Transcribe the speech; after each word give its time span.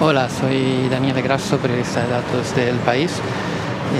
Hola, 0.00 0.28
soy 0.28 0.88
Daniel 0.88 1.20
Grasso, 1.22 1.58
periodista 1.58 2.04
de 2.04 2.10
datos 2.10 2.54
del 2.54 2.76
país. 2.76 3.10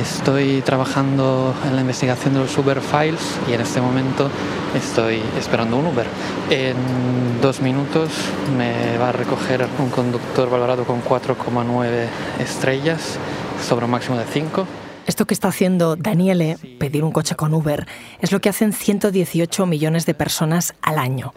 Estoy 0.01 0.63
trabajando 0.63 1.53
en 1.67 1.74
la 1.74 1.81
investigación 1.81 2.35
de 2.35 2.40
los 2.40 2.56
Uber 2.56 2.81
Files 2.81 3.37
y 3.51 3.54
en 3.54 3.61
este 3.61 3.81
momento 3.81 4.31
estoy 4.76 5.21
esperando 5.37 5.76
un 5.76 5.87
Uber. 5.87 6.06
En 6.51 7.40
dos 7.42 7.61
minutos 7.61 8.11
me 8.56 8.97
va 8.97 9.08
a 9.08 9.13
recoger 9.13 9.67
un 9.81 9.90
conductor 9.90 10.49
valorado 10.49 10.85
con 10.85 11.03
4,9 11.03 12.06
estrellas 12.38 13.19
sobre 13.60 13.87
un 13.87 13.90
máximo 13.90 14.17
de 14.19 14.24
5. 14.24 14.69
Esto 15.08 15.26
que 15.26 15.35
está 15.35 15.49
haciendo 15.49 15.96
Daniele, 15.96 16.59
pedir 16.78 17.02
un 17.02 17.10
coche 17.10 17.34
con 17.34 17.52
Uber, 17.52 17.88
es 18.20 18.30
lo 18.30 18.41
que 18.41 18.48
hacen 18.48 18.73
118 18.73 19.66
millones 19.66 20.06
de 20.06 20.15
personas 20.15 20.74
al 20.80 20.96
año. 20.96 21.33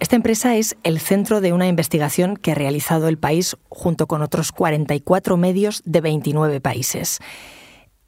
Esta 0.00 0.16
empresa 0.16 0.56
es 0.56 0.76
el 0.82 0.98
centro 0.98 1.42
de 1.42 1.52
una 1.52 1.68
investigación 1.68 2.38
que 2.38 2.52
ha 2.52 2.54
realizado 2.54 3.06
el 3.06 3.18
país 3.18 3.58
junto 3.68 4.06
con 4.06 4.22
otros 4.22 4.50
44 4.50 5.36
medios 5.36 5.82
de 5.84 6.00
29 6.00 6.58
países. 6.62 7.18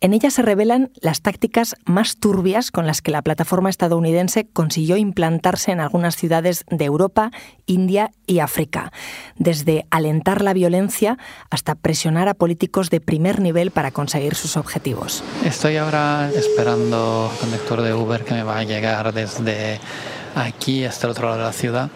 En 0.01 0.15
ella 0.15 0.31
se 0.31 0.41
revelan 0.41 0.91
las 1.01 1.21
tácticas 1.21 1.77
más 1.85 2.17
turbias 2.17 2.71
con 2.71 2.87
las 2.87 3.03
que 3.03 3.13
la 3.13 3.21
plataforma 3.21 3.69
estadounidense 3.69 4.49
consiguió 4.53 4.97
implantarse 4.97 5.71
en 5.71 5.81
algunas 5.81 6.17
ciudades 6.17 6.65
de 6.71 6.87
Europa, 6.87 7.31
India 7.67 8.11
y 8.27 8.41
África, 8.41 8.91
desde 9.37 9.87
alentar 9.91 10.43
la 10.43 10.55
violencia 10.55 11.19
hasta 11.51 11.75
presionar 11.75 12.27
a 12.27 12.35
políticos 12.35 12.89
de 12.89 13.01
primer 13.01 13.39
nivel 13.39 13.71
para 13.71 13.91
conseguir 13.91 14.35
sus 14.35 14.57
objetivos. 14.57 15.23
Estoy 15.45 15.77
ahora 15.77 16.31
esperando 16.35 17.31
conductor 17.39 17.83
de 17.83 17.95
Uber 17.95 18.25
que 18.25 18.35
me 18.35 18.43
va 18.43 18.59
a 18.59 18.65
llegar 18.65 19.13
desde 19.13 19.79
aquí 20.35 20.85
hasta 20.85 21.07
el 21.07 21.13
otro 21.13 21.29
lado 21.29 21.39
de 21.39 21.45
la 21.45 21.53
ciudad 21.53 21.91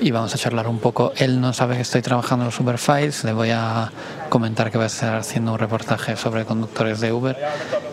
y 0.00 0.10
vamos 0.10 0.34
a 0.34 0.38
charlar 0.38 0.66
un 0.68 0.78
poco. 0.78 1.12
Él 1.16 1.40
no 1.40 1.52
sabe 1.52 1.76
que 1.76 1.82
estoy 1.82 2.02
trabajando 2.02 2.44
en 2.44 2.46
los 2.46 2.60
Uber 2.60 2.78
Files, 2.78 3.24
le 3.24 3.32
voy 3.32 3.50
a 3.50 3.90
comentar 4.28 4.70
que 4.70 4.78
voy 4.78 4.84
a 4.84 4.88
estar 4.88 5.14
haciendo 5.14 5.52
un 5.52 5.58
reportaje 5.58 6.16
sobre 6.16 6.44
conductores 6.44 7.00
de 7.00 7.12
Uber 7.12 7.36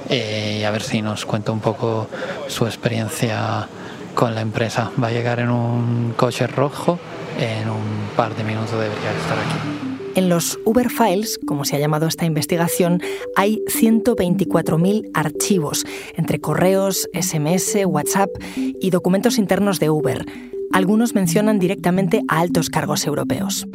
eh, 0.10 0.60
y 0.62 0.64
a 0.64 0.72
ver 0.72 0.82
si 0.82 1.02
nos 1.02 1.26
cuenta 1.26 1.52
un 1.52 1.60
poco 1.60 2.08
su 2.48 2.66
experiencia 2.66 3.68
con 4.16 4.34
la 4.36 4.42
empresa. 4.42 4.92
Va 5.02 5.08
a 5.08 5.12
llegar 5.12 5.40
en 5.40 5.52
un 5.52 6.14
coche 6.18 6.48
rojo, 6.48 7.00
en 7.40 7.70
un 7.70 8.10
par 8.16 8.36
de 8.36 8.44
minutos 8.44 8.72
debería 8.72 9.12
estar 9.12 9.38
aquí. 9.38 9.79
En 10.20 10.28
los 10.28 10.60
Uber 10.66 10.90
Files, 10.90 11.40
como 11.48 11.64
se 11.64 11.78
ha 11.78 11.80
llamado 11.80 12.06
esta 12.06 12.26
investigación, 12.26 13.02
hay 13.38 13.64
124.000 13.68 15.12
archivos, 15.14 15.86
entre 16.14 16.42
correos, 16.42 17.08
SMS, 17.14 17.86
WhatsApp 17.86 18.30
y 18.58 18.90
documentos 18.90 19.38
internos 19.38 19.80
de 19.80 19.90
Uber. 19.90 20.26
Algunos 20.74 21.16
mencionan 21.16 21.58
directamente 21.58 22.22
a 22.28 22.42
altos 22.42 22.70
cargos 22.70 23.08
europeos. 23.08 23.66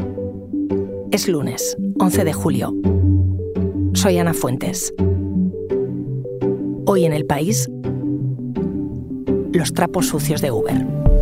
Es 1.10 1.28
lunes, 1.28 1.78
11 1.98 2.24
de 2.24 2.32
julio. 2.34 2.74
Soy 3.94 4.18
Ana 4.18 4.34
Fuentes. 4.34 4.92
Hoy 6.84 7.06
en 7.06 7.14
el 7.14 7.24
país, 7.24 7.70
los 9.54 9.72
trapos 9.72 10.08
sucios 10.08 10.42
de 10.42 10.50
Uber. 10.50 11.13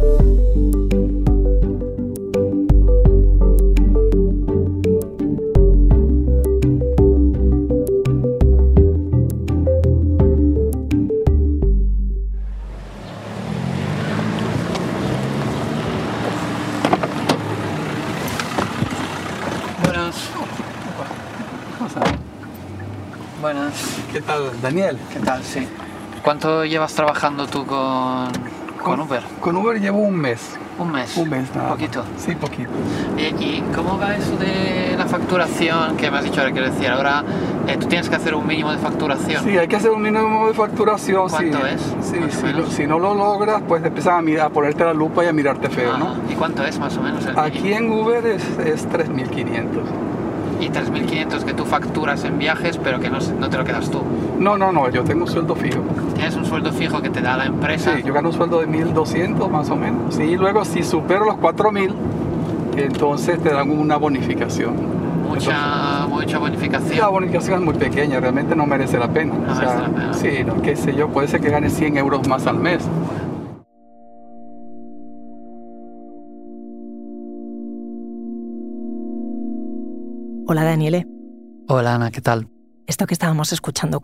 ¿Qué 24.12 24.20
tal, 24.20 24.50
Daniel? 24.60 24.98
¿Qué 25.10 25.20
tal? 25.20 25.42
Sí. 25.42 25.66
¿Cuánto 26.22 26.66
llevas 26.66 26.92
trabajando 26.92 27.46
tú 27.46 27.64
con, 27.64 28.28
con, 28.82 29.00
Uber? 29.00 29.22
Con 29.40 29.56
Uber 29.56 29.80
llevo 29.80 30.00
un 30.00 30.16
mes. 30.16 30.54
¿Un 30.78 30.92
mes? 30.92 31.16
Un 31.16 31.30
mes, 31.30 31.48
nada. 31.54 31.70
¿Poquito? 31.70 32.04
Sí, 32.18 32.34
poquito. 32.34 32.68
¿Y, 33.16 33.62
cómo 33.74 33.98
va 33.98 34.14
eso 34.14 34.36
de 34.36 34.96
la 34.98 35.06
facturación 35.06 35.96
que 35.96 36.10
me 36.10 36.18
has 36.18 36.24
dicho 36.24 36.40
ahora? 36.42 36.52
Quiero 36.52 36.70
decir, 36.70 36.88
ahora 36.88 37.24
eh, 37.66 37.78
tú 37.78 37.86
tienes 37.86 38.10
que 38.10 38.16
hacer 38.16 38.34
un 38.34 38.46
mínimo 38.46 38.70
de 38.70 38.76
facturación. 38.76 39.44
Sí, 39.44 39.56
hay 39.56 39.66
que 39.66 39.76
hacer 39.76 39.90
un 39.90 40.02
mínimo 40.02 40.46
de 40.46 40.52
facturación. 40.52 41.30
¿Cuánto 41.30 41.66
es? 41.66 41.80
Sí, 42.02 42.18
si, 42.76 42.86
no 42.86 42.98
lo 42.98 43.14
logras, 43.14 43.62
pues 43.66 43.82
empiezas 43.82 44.18
a, 44.18 44.20
mirar, 44.20 44.48
a 44.48 44.50
ponerte 44.50 44.84
la 44.84 44.92
lupa 44.92 45.24
y 45.24 45.28
a 45.28 45.32
mirarte 45.32 45.70
feo, 45.70 45.96
¿no? 45.96 46.16
¿Y 46.30 46.34
cuánto 46.34 46.62
es 46.64 46.78
más 46.78 46.94
o 46.98 47.02
menos 47.02 47.24
el 47.24 47.38
Aquí 47.38 47.72
en 47.72 47.90
Uber 47.90 48.26
es, 48.26 48.42
es 48.58 48.86
3.500 48.90 50.12
y 50.62 50.68
3.500 50.68 51.44
que 51.44 51.54
tú 51.54 51.64
facturas 51.64 52.24
en 52.24 52.38
viajes, 52.38 52.78
pero 52.78 53.00
que 53.00 53.10
no, 53.10 53.18
no, 53.38 53.50
te 53.50 53.58
lo 53.58 53.64
quedas 53.64 53.90
tú. 53.90 54.00
No, 54.38 54.56
no, 54.56 54.72
no, 54.72 54.88
yo 54.90 55.02
tengo 55.02 55.22
un 55.24 55.30
sueldo 55.30 55.56
fijo. 55.56 55.80
¿Tienes 56.14 56.36
un 56.36 56.44
sueldo 56.44 56.72
fijo 56.72 57.02
que 57.02 57.10
te 57.10 57.20
da 57.20 57.36
la 57.36 57.46
empresa? 57.46 57.96
Sí, 57.96 58.02
yo 58.04 58.14
gano 58.14 58.28
un 58.28 58.34
sueldo 58.34 58.60
de 58.60 58.68
1.200 58.68 59.50
más 59.50 59.70
o 59.70 59.76
menos. 59.76 60.14
Sí, 60.14 60.36
luego 60.36 60.64
si 60.64 60.84
supero 60.84 61.24
los 61.24 61.34
4.000, 61.36 61.92
entonces 62.76 63.42
te 63.42 63.52
dan 63.52 63.70
una 63.70 63.96
bonificación. 63.96 65.02
Mucha, 65.28 66.06
mucha 66.08 66.38
bonificación. 66.38 66.98
La 66.98 67.08
bonificación 67.08 67.60
es 67.60 67.64
muy 67.64 67.74
pequeña, 67.74 68.20
realmente 68.20 68.54
no 68.54 68.66
merece 68.66 68.98
la 68.98 69.08
pena. 69.08 69.34
No 69.34 69.54
merece 69.54 69.64
la 69.64 69.88
pena. 69.88 70.14
Sí, 70.14 70.28
no, 70.46 70.60
qué 70.62 70.76
sé 70.76 70.94
yo, 70.94 71.08
puede 71.08 71.26
ser 71.26 71.40
que 71.40 71.50
gane 71.50 71.70
100 71.70 71.96
euros 71.96 72.28
más 72.28 72.46
al 72.46 72.58
mes. 72.58 72.82
Hola 80.48 80.64
Daniele. 80.64 81.06
Hola 81.68 81.94
Ana, 81.94 82.10
¿qué 82.10 82.20
tal? 82.20 82.48
Esto 82.88 83.06
que 83.06 83.14
estábamos 83.14 83.52
escuchando, 83.52 84.02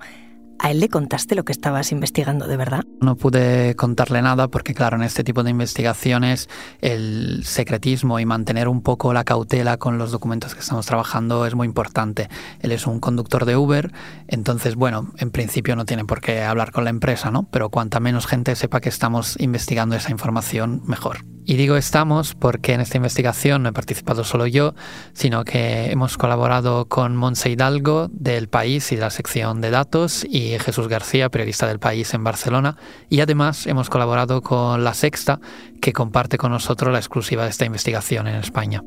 ¿a 0.61 0.71
él 0.71 0.79
le 0.79 0.89
contaste 0.89 1.35
lo 1.35 1.45
que 1.45 1.51
estabas 1.51 1.91
investigando 1.91 2.47
de 2.47 2.57
verdad? 2.57 2.85
No 3.01 3.17
pude 3.17 3.75
contarle 3.75 4.23
nada 4.23 4.47
porque 4.47 4.73
claro, 4.73 4.97
en 4.97 5.03
este 5.03 5.25
tipo 5.25 5.43
de 5.43 5.51
investigaciones 5.51 6.49
el 6.81 7.43
secretismo 7.45 8.21
y 8.21 8.25
mantener 8.25 8.69
un 8.69 8.83
poco 8.83 9.13
la 9.13 9.25
cautela 9.25 9.79
con 9.79 9.99
los 9.99 10.13
documentos 10.13 10.55
que 10.55 10.61
estamos 10.61 10.87
trabajando 10.87 11.45
es 11.45 11.57
muy 11.57 11.67
importante. 11.67 12.29
Él 12.61 12.71
es 12.71 12.87
un 12.87 13.01
conductor 13.01 13.45
de 13.45 13.57
Uber, 13.57 13.93
entonces 14.29 14.77
bueno, 14.77 15.13
en 15.19 15.33
principio 15.33 15.75
no 15.75 15.87
tiene 15.87 16.05
por 16.05 16.21
qué 16.21 16.45
hablar 16.45 16.71
con 16.71 16.85
la 16.85 16.91
empresa, 16.91 17.33
¿no? 17.33 17.49
Pero 17.51 17.69
cuanta 17.69 17.99
menos 17.99 18.27
gente 18.27 18.55
sepa 18.55 18.81
que 18.81 18.91
estamos 18.91 19.37
investigando 19.41 19.97
esa 19.97 20.13
información, 20.13 20.83
mejor. 20.87 21.19
Y 21.51 21.57
digo 21.57 21.77
estamos 21.77 22.35
porque 22.35 22.75
en 22.75 22.83
esta 22.83 22.99
investigación 22.99 23.63
no 23.63 23.71
he 23.71 23.73
participado 23.73 24.23
solo 24.23 24.47
yo, 24.47 24.75
sino 25.15 25.45
que 25.45 25.91
hemos 25.91 26.19
colaborado 26.19 26.89
con 26.89 27.17
Monse 27.17 27.49
Hidalgo 27.49 28.09
del 28.13 28.51
País 28.51 28.93
y 28.93 28.97
de 28.97 29.01
la 29.01 29.09
sección 29.09 29.63
de 29.63 29.71
datos 29.71 30.27
y 30.29 30.59
Jesús 30.59 30.89
García, 30.89 31.31
periodista 31.31 31.67
del 31.67 31.79
País 31.79 32.13
en 32.13 32.23
Barcelona. 32.23 32.77
Y 33.09 33.21
además 33.21 33.67
hemos 33.67 33.89
colaborado 33.89 34.43
con 34.43 34.85
La 34.85 34.93
Sexta, 34.93 35.41
que 35.81 35.95
comparte 35.95 36.37
con 36.37 36.53
nosotros 36.53 36.93
la 36.93 36.99
exclusiva 36.99 37.45
de 37.45 37.51
esta 37.51 37.65
investigación 37.65 38.27
en 38.27 38.35
España. 38.35 38.83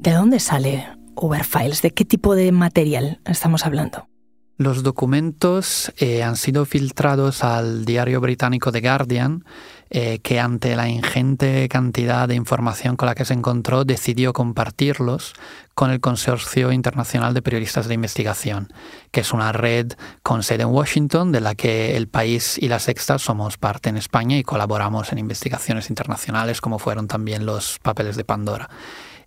¿De 0.00 0.12
dónde 0.12 0.40
sale 0.40 0.88
Uber 1.14 1.44
Files? 1.44 1.82
¿De 1.82 1.90
qué 1.90 2.06
tipo 2.06 2.34
de 2.34 2.52
material 2.52 3.20
estamos 3.26 3.66
hablando? 3.66 4.08
Los 4.56 4.84
documentos 4.84 5.92
eh, 5.96 6.22
han 6.22 6.36
sido 6.36 6.64
filtrados 6.64 7.42
al 7.42 7.84
diario 7.84 8.20
británico 8.20 8.70
The 8.70 8.82
Guardian, 8.82 9.44
eh, 9.96 10.18
que 10.18 10.40
ante 10.40 10.74
la 10.74 10.88
ingente 10.88 11.68
cantidad 11.68 12.26
de 12.26 12.34
información 12.34 12.96
con 12.96 13.06
la 13.06 13.14
que 13.14 13.24
se 13.24 13.32
encontró 13.32 13.84
decidió 13.84 14.32
compartirlos 14.32 15.34
con 15.74 15.92
el 15.92 16.00
Consorcio 16.00 16.72
Internacional 16.72 17.32
de 17.32 17.42
Periodistas 17.42 17.86
de 17.86 17.94
Investigación, 17.94 18.72
que 19.12 19.20
es 19.20 19.32
una 19.32 19.52
red 19.52 19.92
con 20.24 20.42
sede 20.42 20.64
en 20.64 20.70
Washington, 20.70 21.30
de 21.30 21.40
la 21.40 21.54
que 21.54 21.96
el 21.96 22.08
país 22.08 22.58
y 22.58 22.66
la 22.66 22.80
Sexta 22.80 23.20
somos 23.20 23.56
parte 23.56 23.88
en 23.88 23.96
España 23.96 24.36
y 24.36 24.42
colaboramos 24.42 25.12
en 25.12 25.18
investigaciones 25.18 25.88
internacionales, 25.90 26.60
como 26.60 26.80
fueron 26.80 27.06
también 27.06 27.46
los 27.46 27.78
papeles 27.78 28.16
de 28.16 28.24
Pandora. 28.24 28.68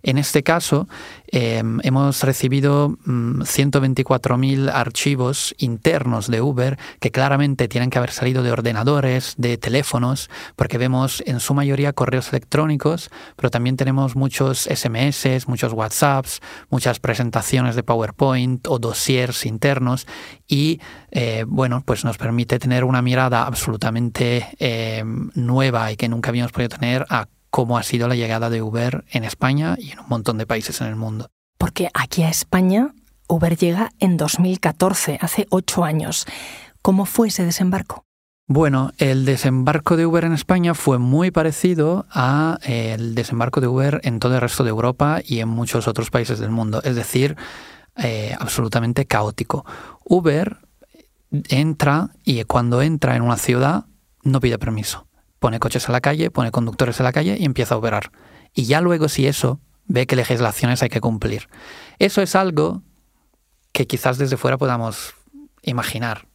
En 0.02 0.18
este 0.18 0.42
caso, 0.42 0.88
em, 1.26 1.78
hemos 1.82 2.22
recibido 2.22 2.96
124.000 3.04 4.58
mm, 4.66 4.68
archivos 4.68 5.54
internos 5.58 6.28
de 6.28 6.40
Uber 6.40 6.78
que 7.00 7.10
claramente 7.10 7.68
tienen 7.68 7.90
que 7.90 7.98
haber 7.98 8.10
salido 8.10 8.42
de 8.42 8.52
ordenadores, 8.52 9.34
de 9.36 9.58
teléfonos, 9.58 10.30
porque 10.56 10.78
vemos 10.78 11.22
en 11.26 11.40
su 11.40 11.54
mayoría 11.54 11.92
correos 11.92 12.30
electrónicos, 12.30 13.10
pero 13.36 13.50
también 13.50 13.76
tenemos 13.76 14.16
muchos 14.16 14.68
SMS, 14.68 15.46
muchos 15.46 15.72
WhatsApps, 15.72 16.40
muchas 16.70 17.00
presentaciones 17.00 17.74
de 17.74 17.82
PowerPoint 17.82 18.66
o 18.68 18.78
dossiers 18.78 19.46
internos 19.46 20.06
y 20.46 20.80
eh, 21.10 21.44
bueno, 21.46 21.82
pues 21.84 22.04
nos 22.04 22.18
permite 22.18 22.58
tener 22.58 22.84
una 22.84 23.02
mirada 23.02 23.46
absolutamente 23.46 24.48
em, 24.58 25.30
nueva 25.34 25.90
y 25.92 25.96
que 25.96 26.08
nunca 26.08 26.30
habíamos 26.30 26.52
podido 26.52 26.70
tener 26.70 27.06
a 27.08 27.28
cómo 27.50 27.78
ha 27.78 27.82
sido 27.82 28.08
la 28.08 28.16
llegada 28.16 28.50
de 28.50 28.62
Uber 28.62 29.04
en 29.10 29.24
España 29.24 29.76
y 29.78 29.92
en 29.92 30.00
un 30.00 30.08
montón 30.08 30.38
de 30.38 30.46
países 30.46 30.80
en 30.80 30.88
el 30.88 30.96
mundo. 30.96 31.28
Porque 31.58 31.90
aquí 31.94 32.22
a 32.22 32.28
España 32.28 32.94
Uber 33.28 33.56
llega 33.56 33.92
en 33.98 34.16
2014, 34.16 35.18
hace 35.20 35.46
ocho 35.50 35.84
años. 35.84 36.26
¿Cómo 36.82 37.04
fue 37.04 37.28
ese 37.28 37.44
desembarco? 37.44 38.04
Bueno, 38.46 38.92
el 38.96 39.26
desembarco 39.26 39.98
de 39.98 40.06
Uber 40.06 40.24
en 40.24 40.32
España 40.32 40.72
fue 40.72 40.98
muy 40.98 41.30
parecido 41.30 42.06
al 42.10 42.58
eh, 42.62 42.96
desembarco 42.98 43.60
de 43.60 43.66
Uber 43.66 44.00
en 44.04 44.20
todo 44.20 44.36
el 44.36 44.40
resto 44.40 44.64
de 44.64 44.70
Europa 44.70 45.20
y 45.22 45.40
en 45.40 45.48
muchos 45.48 45.86
otros 45.86 46.10
países 46.10 46.38
del 46.38 46.50
mundo, 46.50 46.80
es 46.82 46.96
decir, 46.96 47.36
eh, 47.96 48.34
absolutamente 48.40 49.04
caótico. 49.04 49.66
Uber 50.02 50.56
entra 51.30 52.08
y 52.24 52.42
cuando 52.44 52.80
entra 52.80 53.16
en 53.16 53.22
una 53.22 53.36
ciudad 53.36 53.84
no 54.22 54.40
pide 54.40 54.58
permiso. 54.58 55.07
Pone 55.38 55.60
coches 55.60 55.88
a 55.88 55.92
la 55.92 56.00
calle, 56.00 56.30
pone 56.30 56.50
conductores 56.50 57.00
a 57.00 57.04
la 57.04 57.12
calle 57.12 57.36
y 57.38 57.44
empieza 57.44 57.74
a 57.74 57.78
operar. 57.78 58.10
Y 58.54 58.64
ya 58.64 58.80
luego 58.80 59.08
si 59.08 59.26
eso 59.26 59.60
ve 59.86 60.06
qué 60.06 60.16
legislaciones 60.16 60.82
hay 60.82 60.88
que 60.88 61.00
cumplir. 61.00 61.48
Eso 61.98 62.22
es 62.22 62.36
algo 62.36 62.82
que 63.72 63.86
quizás 63.86 64.18
desde 64.18 64.36
fuera 64.36 64.58
podamos 64.58 65.14
imaginar, 65.62 66.26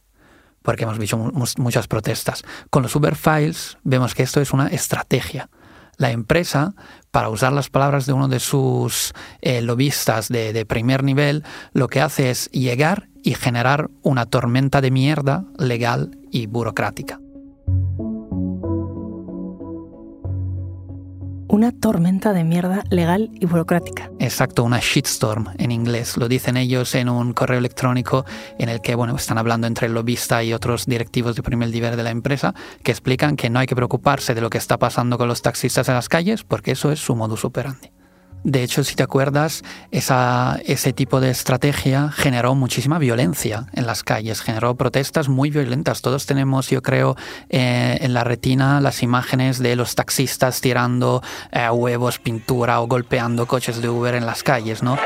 porque 0.62 0.84
hemos 0.84 0.98
visto 0.98 1.16
muchas 1.16 1.88
protestas. 1.88 2.42
Con 2.70 2.82
los 2.82 2.94
Uber 2.96 3.16
Files 3.16 3.78
vemos 3.82 4.14
que 4.14 4.22
esto 4.22 4.40
es 4.40 4.52
una 4.52 4.68
estrategia. 4.68 5.48
La 5.96 6.10
empresa, 6.10 6.74
para 7.12 7.28
usar 7.28 7.52
las 7.52 7.70
palabras 7.70 8.06
de 8.06 8.12
uno 8.12 8.26
de 8.26 8.40
sus 8.40 9.12
eh, 9.42 9.60
lobistas 9.62 10.28
de, 10.28 10.52
de 10.52 10.66
primer 10.66 11.04
nivel, 11.04 11.44
lo 11.72 11.88
que 11.88 12.00
hace 12.00 12.30
es 12.30 12.50
llegar 12.50 13.08
y 13.22 13.34
generar 13.34 13.90
una 14.02 14.26
tormenta 14.26 14.80
de 14.80 14.90
mierda 14.90 15.44
legal 15.56 16.18
y 16.32 16.46
burocrática. 16.46 17.20
Una 21.54 21.70
tormenta 21.70 22.32
de 22.32 22.42
mierda 22.42 22.82
legal 22.90 23.30
y 23.34 23.46
burocrática. 23.46 24.10
Exacto, 24.18 24.64
una 24.64 24.80
shitstorm 24.80 25.50
en 25.56 25.70
inglés. 25.70 26.16
Lo 26.16 26.26
dicen 26.26 26.56
ellos 26.56 26.96
en 26.96 27.08
un 27.08 27.32
correo 27.32 27.58
electrónico 27.58 28.24
en 28.58 28.68
el 28.68 28.80
que 28.80 28.96
bueno, 28.96 29.14
están 29.14 29.38
hablando 29.38 29.68
entre 29.68 29.86
el 29.86 29.94
lobista 29.94 30.42
y 30.42 30.52
otros 30.52 30.86
directivos 30.86 31.36
de 31.36 31.44
primer 31.44 31.68
nivel 31.70 31.96
de 31.96 32.02
la 32.02 32.10
empresa 32.10 32.56
que 32.82 32.90
explican 32.90 33.36
que 33.36 33.50
no 33.50 33.60
hay 33.60 33.68
que 33.68 33.76
preocuparse 33.76 34.34
de 34.34 34.40
lo 34.40 34.50
que 34.50 34.58
está 34.58 34.78
pasando 34.78 35.16
con 35.16 35.28
los 35.28 35.42
taxistas 35.42 35.88
en 35.88 35.94
las 35.94 36.08
calles 36.08 36.42
porque 36.42 36.72
eso 36.72 36.90
es 36.90 36.98
su 36.98 37.14
modus 37.14 37.44
operandi. 37.44 37.92
De 38.44 38.62
hecho, 38.62 38.84
si 38.84 38.94
te 38.94 39.02
acuerdas, 39.02 39.62
ese 39.90 40.92
tipo 40.92 41.20
de 41.20 41.30
estrategia 41.30 42.10
generó 42.10 42.54
muchísima 42.54 42.98
violencia 42.98 43.66
en 43.72 43.86
las 43.86 44.04
calles, 44.04 44.42
generó 44.42 44.74
protestas 44.74 45.30
muy 45.30 45.48
violentas. 45.48 46.02
Todos 46.02 46.26
tenemos, 46.26 46.68
yo 46.68 46.82
creo, 46.82 47.16
eh, 47.48 47.96
en 48.02 48.12
la 48.12 48.22
retina 48.22 48.82
las 48.82 49.02
imágenes 49.02 49.60
de 49.60 49.76
los 49.76 49.94
taxistas 49.94 50.60
tirando 50.60 51.22
eh, 51.52 51.70
huevos, 51.70 52.18
pintura 52.18 52.82
o 52.82 52.86
golpeando 52.86 53.46
coches 53.46 53.80
de 53.80 53.88
Uber 53.88 54.14
en 54.14 54.26
las 54.26 54.42
calles, 54.42 54.82
¿no? 54.82 54.98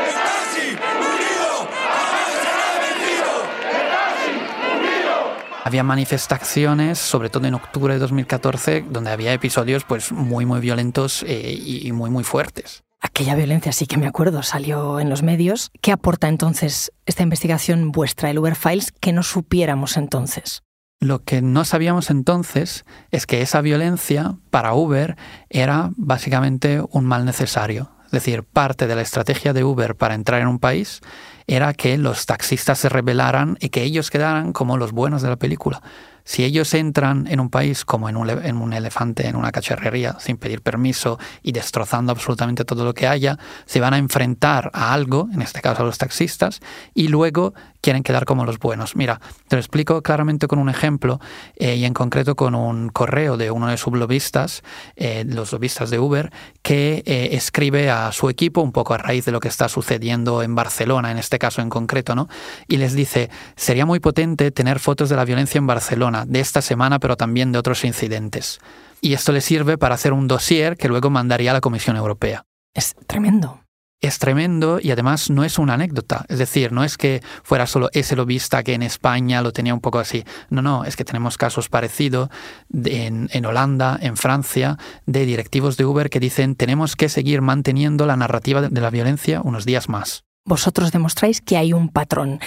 Había 5.64 5.82
manifestaciones, 5.82 6.98
sobre 6.98 7.30
todo 7.30 7.46
en 7.46 7.54
octubre 7.54 7.94
de 7.94 8.00
2014, 8.00 8.84
donde 8.90 9.10
había 9.10 9.32
episodios 9.32 9.84
pues 9.84 10.12
muy 10.12 10.46
muy 10.46 10.60
violentos 10.60 11.24
eh, 11.26 11.52
y 11.52 11.92
muy 11.92 12.10
muy 12.10 12.24
fuertes. 12.24 12.82
Aquella 13.00 13.36
violencia 13.36 13.72
sí 13.72 13.86
que 13.86 13.96
me 13.96 14.08
acuerdo, 14.08 14.42
salió 14.42 14.98
en 14.98 15.08
los 15.08 15.22
medios. 15.22 15.70
¿Qué 15.80 15.92
aporta 15.92 16.28
entonces 16.28 16.92
esta 17.06 17.22
investigación 17.22 17.92
vuestra, 17.92 18.30
el 18.30 18.38
Uber 18.38 18.56
Files, 18.56 18.92
que 18.92 19.12
no 19.12 19.22
supiéramos 19.22 19.96
entonces? 19.96 20.62
Lo 21.00 21.22
que 21.22 21.40
no 21.40 21.64
sabíamos 21.64 22.10
entonces 22.10 22.84
es 23.12 23.26
que 23.26 23.40
esa 23.40 23.60
violencia 23.60 24.36
para 24.50 24.74
Uber 24.74 25.16
era 25.48 25.90
básicamente 25.96 26.82
un 26.90 27.04
mal 27.04 27.24
necesario. 27.24 27.92
Es 28.08 28.12
decir, 28.12 28.42
parte 28.42 28.86
de 28.86 28.96
la 28.96 29.02
estrategia 29.02 29.52
de 29.52 29.64
Uber 29.64 29.94
para 29.94 30.14
entrar 30.14 30.40
en 30.40 30.48
un 30.48 30.58
país 30.58 31.02
era 31.46 31.74
que 31.74 31.98
los 31.98 32.24
taxistas 32.24 32.78
se 32.78 32.88
rebelaran 32.88 33.58
y 33.60 33.68
que 33.68 33.82
ellos 33.82 34.10
quedaran 34.10 34.54
como 34.54 34.78
los 34.78 34.92
buenos 34.92 35.20
de 35.20 35.28
la 35.28 35.36
película. 35.36 35.82
Si 36.28 36.44
ellos 36.44 36.74
entran 36.74 37.26
en 37.26 37.40
un 37.40 37.48
país 37.48 37.86
como 37.86 38.10
en 38.10 38.18
un, 38.18 38.28
en 38.28 38.58
un, 38.58 38.74
elefante, 38.74 39.26
en 39.28 39.34
una 39.34 39.50
cacharrería, 39.50 40.18
sin 40.20 40.36
pedir 40.36 40.60
permiso 40.60 41.18
y 41.42 41.52
destrozando 41.52 42.12
absolutamente 42.12 42.66
todo 42.66 42.84
lo 42.84 42.92
que 42.92 43.08
haya, 43.08 43.38
se 43.64 43.80
van 43.80 43.94
a 43.94 43.98
enfrentar 43.98 44.70
a 44.74 44.92
algo, 44.92 45.30
en 45.32 45.40
este 45.40 45.62
caso 45.62 45.80
a 45.80 45.86
los 45.86 45.96
taxistas, 45.96 46.60
y 46.92 47.08
luego 47.08 47.54
quieren 47.80 48.02
quedar 48.02 48.26
como 48.26 48.44
los 48.44 48.58
buenos. 48.58 48.94
Mira, 48.94 49.20
te 49.48 49.56
lo 49.56 49.60
explico 49.60 50.02
claramente 50.02 50.48
con 50.48 50.58
un 50.58 50.68
ejemplo 50.68 51.18
eh, 51.56 51.76
y 51.76 51.86
en 51.86 51.94
concreto 51.94 52.36
con 52.36 52.54
un 52.54 52.90
correo 52.90 53.38
de 53.38 53.50
uno 53.50 53.68
de 53.68 53.78
sus 53.78 53.96
lobistas, 53.96 54.62
eh, 54.96 55.24
los 55.26 55.52
lobistas 55.52 55.88
de 55.88 55.98
Uber, 55.98 56.30
que 56.60 57.02
eh, 57.06 57.30
escribe 57.32 57.90
a 57.90 58.12
su 58.12 58.28
equipo 58.28 58.60
un 58.60 58.72
poco 58.72 58.94
a 58.94 58.98
raíz 58.98 59.24
de 59.24 59.32
lo 59.32 59.40
que 59.40 59.48
está 59.48 59.68
sucediendo 59.68 60.42
en 60.42 60.54
Barcelona, 60.54 61.10
en 61.10 61.18
este 61.18 61.38
caso 61.38 61.62
en 61.62 61.70
concreto, 61.70 62.14
¿no? 62.14 62.28
Y 62.66 62.76
les 62.76 62.94
dice, 62.94 63.30
sería 63.56 63.86
muy 63.86 64.00
potente 64.00 64.50
tener 64.50 64.78
fotos 64.78 65.08
de 65.08 65.16
la 65.16 65.24
violencia 65.24 65.58
en 65.58 65.66
Barcelona, 65.66 66.17
de 66.26 66.40
esta 66.40 66.62
semana, 66.62 66.98
pero 66.98 67.16
también 67.16 67.52
de 67.52 67.58
otros 67.58 67.84
incidentes. 67.84 68.60
Y 69.00 69.12
esto 69.12 69.32
le 69.32 69.40
sirve 69.40 69.78
para 69.78 69.94
hacer 69.94 70.12
un 70.12 70.28
dossier 70.28 70.76
que 70.76 70.88
luego 70.88 71.10
mandaría 71.10 71.50
a 71.50 71.54
la 71.54 71.60
Comisión 71.60 71.96
Europea. 71.96 72.44
Es 72.74 72.94
tremendo 73.06 73.60
es 74.00 74.18
tremendo 74.18 74.78
y 74.80 74.90
además 74.90 75.30
no 75.30 75.44
es 75.44 75.58
una 75.58 75.74
anécdota. 75.74 76.24
Es 76.28 76.38
decir, 76.38 76.72
no 76.72 76.84
es 76.84 76.96
que 76.96 77.20
fuera 77.42 77.66
solo 77.66 77.88
ese 77.92 78.14
lobista 78.14 78.62
que 78.62 78.74
en 78.74 78.82
España 78.82 79.42
lo 79.42 79.52
tenía 79.52 79.74
un 79.74 79.80
poco 79.80 79.98
así. 79.98 80.24
No, 80.50 80.62
no, 80.62 80.84
es 80.84 80.96
que 80.96 81.04
tenemos 81.04 81.36
casos 81.36 81.68
parecidos 81.68 82.28
en, 82.72 83.28
en, 83.32 83.46
Holanda, 83.46 83.98
en 84.00 84.16
Francia, 84.16 84.78
de 85.06 85.26
directivos 85.26 85.76
de 85.76 85.84
Uber 85.84 86.10
que 86.10 86.20
dicen 86.20 86.54
tenemos 86.54 86.94
que 86.94 87.08
seguir 87.08 87.42
manteniendo 87.42 88.06
la 88.06 88.16
narrativa 88.16 88.62
de 88.62 88.80
la 88.80 88.90
violencia 88.90 89.40
unos 89.42 89.64
días 89.64 89.88
más. 89.88 90.24
Vosotros 90.44 90.92
demostráis 90.92 91.40
que 91.40 91.56
hay 91.56 91.72
un 91.72 91.88
patrón. 91.88 92.40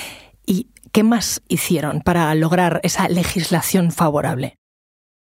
¿Y 0.46 0.68
qué 0.92 1.04
más 1.04 1.42
hicieron 1.48 2.02
para 2.02 2.34
lograr 2.36 2.80
esa 2.84 3.08
legislación 3.10 3.92
favorable? 3.92 4.56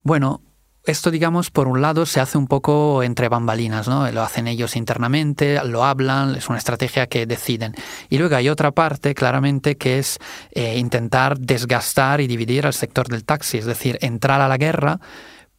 Bueno, 0.03 0.41
esto, 0.85 1.11
digamos, 1.11 1.51
por 1.51 1.67
un 1.67 1.81
lado 1.81 2.05
se 2.05 2.19
hace 2.19 2.37
un 2.37 2.47
poco 2.47 3.03
entre 3.03 3.29
bambalinas, 3.29 3.87
¿no? 3.87 4.09
Lo 4.11 4.23
hacen 4.23 4.47
ellos 4.47 4.75
internamente, 4.75 5.63
lo 5.65 5.83
hablan, 5.83 6.35
es 6.35 6.49
una 6.49 6.57
estrategia 6.57 7.07
que 7.07 7.25
deciden. 7.25 7.75
Y 8.09 8.17
luego 8.17 8.35
hay 8.35 8.49
otra 8.49 8.71
parte, 8.71 9.13
claramente, 9.13 9.77
que 9.77 9.99
es 9.99 10.19
eh, 10.51 10.77
intentar 10.77 11.37
desgastar 11.37 12.21
y 12.21 12.27
dividir 12.27 12.65
al 12.65 12.73
sector 12.73 13.07
del 13.07 13.25
taxi, 13.25 13.57
es 13.57 13.65
decir, 13.65 13.99
entrar 14.01 14.41
a 14.41 14.47
la 14.47 14.57
guerra 14.57 14.99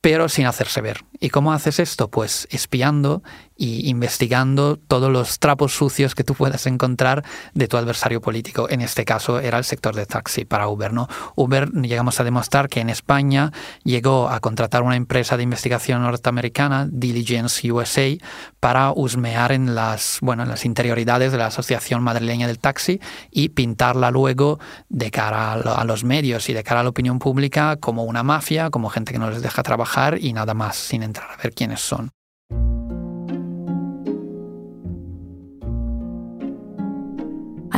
pero 0.01 0.29
sin 0.29 0.47
hacerse 0.47 0.81
ver. 0.81 1.05
¿Y 1.19 1.29
cómo 1.29 1.53
haces 1.53 1.79
esto? 1.79 2.09
Pues 2.09 2.49
espiando 2.51 3.23
y 3.61 3.91
investigando 3.91 4.77
todos 4.77 5.13
los 5.13 5.39
trapos 5.39 5.75
sucios 5.75 6.15
que 6.15 6.25
tú 6.25 6.35
puedas 6.35 6.67
encontrar 6.67 7.23
de 7.53 7.69
tu 7.69 7.77
adversario 7.77 8.23
político. 8.23 8.71
En 8.71 8.81
este 8.81 9.05
caso 9.05 9.39
era 9.39 9.59
el 9.59 9.65
sector 9.65 9.95
de 9.95 10.07
taxi 10.07 10.47
para 10.47 10.67
Uber. 10.67 10.95
¿no? 10.95 11.09
Uber 11.37 11.71
llegamos 11.73 12.19
a 12.21 12.25
demostrar 12.25 12.71
que 12.71 12.81
en 12.81 12.89
España 12.89 13.53
llegó 13.85 14.31
a 14.31 14.41
contratar 14.41 14.83
una 14.83 14.97
empresa 14.97 15.37
de 15.37 15.43
investigación 15.43 16.01
norteamericana, 16.03 16.89
Diligence 16.91 17.71
USA, 17.71 18.17
para 18.61 18.93
husmear 18.93 19.53
en 19.53 19.75
las, 19.75 20.21
bueno, 20.23 20.43
en 20.43 20.49
las 20.49 20.65
interioridades 20.65 21.31
de 21.31 21.37
la 21.37 21.47
Asociación 21.47 22.03
Madrileña 22.03 22.47
del 22.47 22.59
Taxi 22.59 22.99
y 23.31 23.51
pintarla 23.51 24.11
luego 24.11 24.59
de 24.89 25.11
cara 25.11 25.53
a 25.53 25.85
los 25.85 26.03
medios 26.03 26.49
y 26.49 26.55
de 26.55 26.65
cara 26.65 26.81
a 26.81 26.85
la 26.85 26.89
opinión 26.89 27.19
pública 27.19 27.77
como 27.77 28.05
una 28.05 28.23
mafia, 28.23 28.71
como 28.71 28.89
gente 28.89 29.13
que 29.13 29.19
no 29.19 29.29
les 29.29 29.43
deja 29.43 29.63
trabajar 29.63 30.17
y 30.19 30.33
nada 30.33 30.55
más, 30.55 30.77
sin 30.77 31.03
entrar 31.03 31.31
a 31.31 31.37
ver 31.37 31.53
quiénes 31.53 31.81
son. 31.81 32.11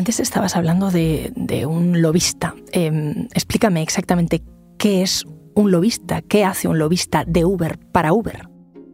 Antes 0.03 0.19
estabas 0.19 0.57
hablando 0.57 0.91
de, 0.91 1.65
un 1.65 2.03
lobista. 2.03 2.57
Em, 2.73 3.29
explícame 3.35 3.83
exactamente 3.83 4.43
qué 4.77 5.03
es 5.03 5.25
un 5.55 5.71
lobista, 5.71 6.23
qué 6.23 6.45
hace 6.45 6.67
un 6.67 6.81
lobista 6.81 7.23
de 7.25 7.45
Uber 7.45 7.79
para 7.93 8.13
Uber. 8.13 8.49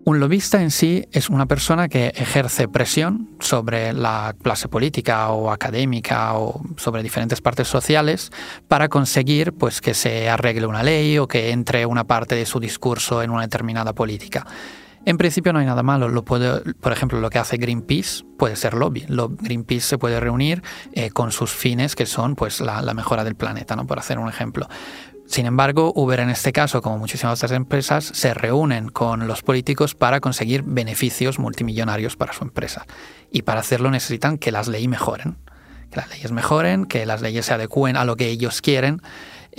Un 0.05 0.21
lobista 0.21 0.61
en 0.61 0.71
sí 0.71 1.07
es 1.11 1.31
una 1.31 1.47
persona 1.47 1.89
que 1.89 2.09
ejerce 2.09 2.69
presión 2.69 3.31
sobre 3.41 3.95
la 3.95 4.37
clase 4.43 4.69
política 4.69 5.31
o 5.31 5.51
académica 5.51 6.35
o 6.37 6.61
sobre 6.77 7.03
diferentes 7.03 7.41
partes 7.41 7.69
sociales 7.69 8.31
para 8.69 8.91
conseguir 8.91 9.55
pues, 9.55 9.81
que 9.81 9.95
se 9.95 10.29
arregle 10.29 10.67
una 10.67 10.83
ley 10.83 11.17
o 11.17 11.27
que 11.27 11.53
entre 11.53 11.87
una 11.87 12.05
parte 12.05 12.35
de 12.35 12.45
su 12.45 12.61
discurso 12.61 13.23
en 13.23 13.31
una 13.31 13.41
determinada 13.41 13.95
política. 13.95 14.47
En 15.09 15.17
principio 15.17 15.55
no 15.55 15.59
hay 15.59 15.65
nada 15.65 15.83
malo. 15.83 16.23
Por 16.23 16.93
ejemplo, 16.93 17.19
lo 17.19 17.31
que 17.31 17.39
hace 17.39 17.57
Greenpeace 17.57 18.25
puede 18.37 18.57
ser 18.57 18.75
lobby. 18.75 19.07
Greenpeace 19.09 19.81
se 19.81 19.97
puede 19.97 20.21
reunir 20.21 20.63
eh, 20.93 21.09
con 21.09 21.33
sus 21.33 21.51
fines 21.51 21.97
que 21.97 22.05
son 22.05 22.35
pues, 22.35 22.61
la, 22.61 22.83
mejora 22.93 23.25
del 23.25 23.35
planeta, 23.35 23.75
¿no? 23.75 23.87
por 23.87 23.99
hacer 23.99 24.19
un 24.19 24.29
ejemplo. 24.29 24.69
Sin 25.25 25.47
embargo, 25.47 25.95
Uber 25.97 26.21
en 26.21 26.29
este 26.29 26.53
caso, 26.53 26.83
como 26.83 26.99
muchísimas 26.99 27.39
otras 27.39 27.53
empresas, 27.53 28.05
se 28.05 28.35
reúnen 28.35 28.91
con 28.91 29.27
los 29.27 29.41
políticos 29.41 29.95
para 29.95 30.21
conseguir 30.21 30.63
beneficios 30.63 31.39
multimillonarios 31.39 32.17
para 32.17 32.35
su 32.35 32.45
empresa. 32.45 32.85
Y 33.33 33.43
para 33.43 33.61
hacerlo 33.61 33.91
necesitan 33.91 34.37
que 34.37 34.53
las 34.53 34.69
leyes 34.69 34.91
mejoren. 34.91 35.39
Que 35.91 35.97
las 36.01 36.11
leyes 36.11 36.33
mejoren, 36.33 36.85
que 36.85 37.07
las 37.07 37.23
leyes 37.23 37.47
se 37.47 37.55
adecúen 37.55 37.97
a 37.97 38.05
lo 38.05 38.17
que 38.17 38.29
ellos 38.29 38.61
quieren 38.61 39.01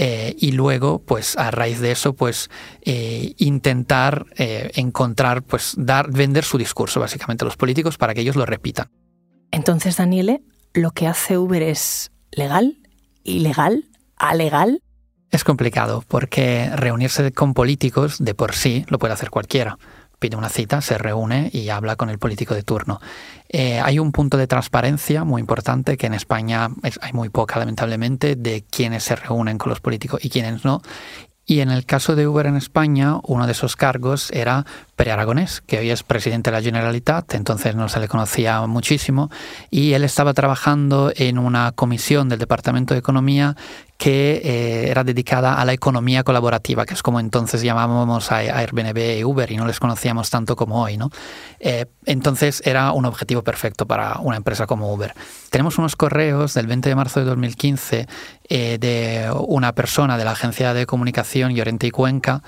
eh, 0.02 0.34
y 0.40 0.54
luego, 0.54 1.00
pues 1.00 1.38
a 1.38 1.52
raíz 1.52 1.82
de 1.82 1.92
eso, 1.92 2.14
pues 2.14 2.50
eh, 2.84 3.34
intentar 3.38 4.28
eh, 4.38 4.72
encontrar, 4.76 5.44
pues 5.44 5.74
dar, 5.78 6.10
vender 6.10 6.46
su 6.46 6.58
discurso 6.58 7.02
básicamente 7.02 7.44
a 7.44 7.48
los 7.48 7.58
políticos 7.58 7.98
para 7.98 8.14
que 8.14 8.22
ellos 8.22 8.38
lo 8.38 8.46
repitan. 8.46 8.90
Entonces, 9.52 9.98
Daniele, 9.98 10.42
lo 10.74 10.92
que 10.92 11.06
hace 11.06 11.38
Uber 11.38 11.62
es 11.62 12.12
legal, 12.32 12.78
ilegal, 13.26 13.90
alegal. 14.16 14.82
Es 15.32 15.44
complicado 15.44 16.02
porque 16.08 16.72
reunirse 16.74 17.34
con 17.34 17.54
políticos 17.54 18.20
de 18.20 18.34
por 18.34 18.56
sí 18.56 18.86
lo 18.88 19.00
puede 19.00 19.14
hacer 19.14 19.30
cualquiera. 19.30 19.78
Pide 20.20 20.36
una 20.36 20.50
cita, 20.50 20.82
se 20.82 20.98
reúne 20.98 21.50
y 21.54 21.70
habla 21.70 21.96
con 21.96 22.10
el 22.10 22.20
político 22.20 22.54
de 22.54 22.64
turno. 22.64 23.00
Eh, 23.48 23.80
hay 23.80 24.00
un 24.00 24.12
punto 24.12 24.38
de 24.38 24.48
transparencia 24.48 25.24
muy 25.24 25.40
importante 25.40 25.98
que 25.98 26.08
en 26.08 26.14
España 26.14 26.70
hay 27.02 27.14
muy 27.14 27.30
poca, 27.30 27.58
lamentablemente, 27.58 28.36
de 28.36 28.64
quienes 28.70 29.04
se 29.04 29.16
reúnen 29.16 29.58
con 29.58 29.70
los 29.70 29.80
políticos 29.80 30.20
y 30.24 30.30
quienes 30.30 30.66
no. 30.66 30.82
Y 31.50 31.62
en 31.62 31.72
el 31.72 31.88
caso 31.88 32.16
de 32.16 32.28
Uber 32.28 32.46
en 32.46 32.58
España, 32.58 33.16
uno 33.24 33.48
de 33.48 33.54
esos 33.54 33.76
cargos 33.76 34.30
era 34.30 34.68
Pere 34.96 35.12
Aragonés, 35.14 35.62
que 35.62 35.80
hoy 35.80 35.90
es 35.90 36.04
presidente 36.04 36.52
de 36.52 36.58
la 36.58 36.62
Generalitat, 36.62 37.34
entonces 37.34 37.74
no 37.74 37.90
se 37.90 38.00
le 38.00 38.08
conocía 38.08 38.68
muchísimo, 38.68 39.32
y 39.72 39.94
él 39.94 40.04
estaba 40.04 40.36
trabajando 40.36 41.12
en 41.16 41.40
una 41.40 41.72
comisión 41.72 42.30
del 42.30 42.38
Departamento 42.38 42.94
de 42.94 43.00
Economía 43.00 43.56
que 44.00 44.42
eh, 44.46 44.90
era 44.90 45.04
dedicada 45.04 45.56
a 45.56 45.66
la 45.66 45.74
economía 45.74 46.24
colaborativa, 46.24 46.86
que 46.86 46.94
es 46.94 47.04
como 47.04 47.20
entonces 47.20 47.62
llamábamos 47.62 48.32
a, 48.32 48.38
Airbnb 48.38 49.20
y 49.20 49.26
Uber 49.26 49.52
y 49.52 49.58
no 49.58 49.68
les 49.68 49.82
conocíamos 49.82 50.30
tanto 50.30 50.56
como 50.56 50.82
hoy. 50.82 50.96
¿no? 50.96 51.12
Eh, 51.60 51.86
entonces 52.06 52.64
era 52.66 52.94
un 52.94 53.04
objetivo 53.04 53.44
perfecto 53.44 53.86
para 53.86 54.20
una 54.20 54.38
empresa 54.38 54.68
como 54.68 54.94
Uber. 54.94 55.14
Tenemos 55.50 55.78
unos 55.78 55.98
correos 55.98 56.54
del 56.54 56.66
20 56.68 56.88
de 56.88 56.96
marzo 56.96 57.20
de 57.20 57.26
2015 57.26 58.08
eh, 58.48 58.78
de 58.80 59.30
una 59.34 59.74
persona 59.76 60.18
de 60.18 60.24
la 60.24 60.32
agencia 60.32 60.74
de 60.74 60.86
comunicación 60.86 61.54
Llorente 61.54 61.86
y 61.86 61.92
Cuenca 61.92 62.42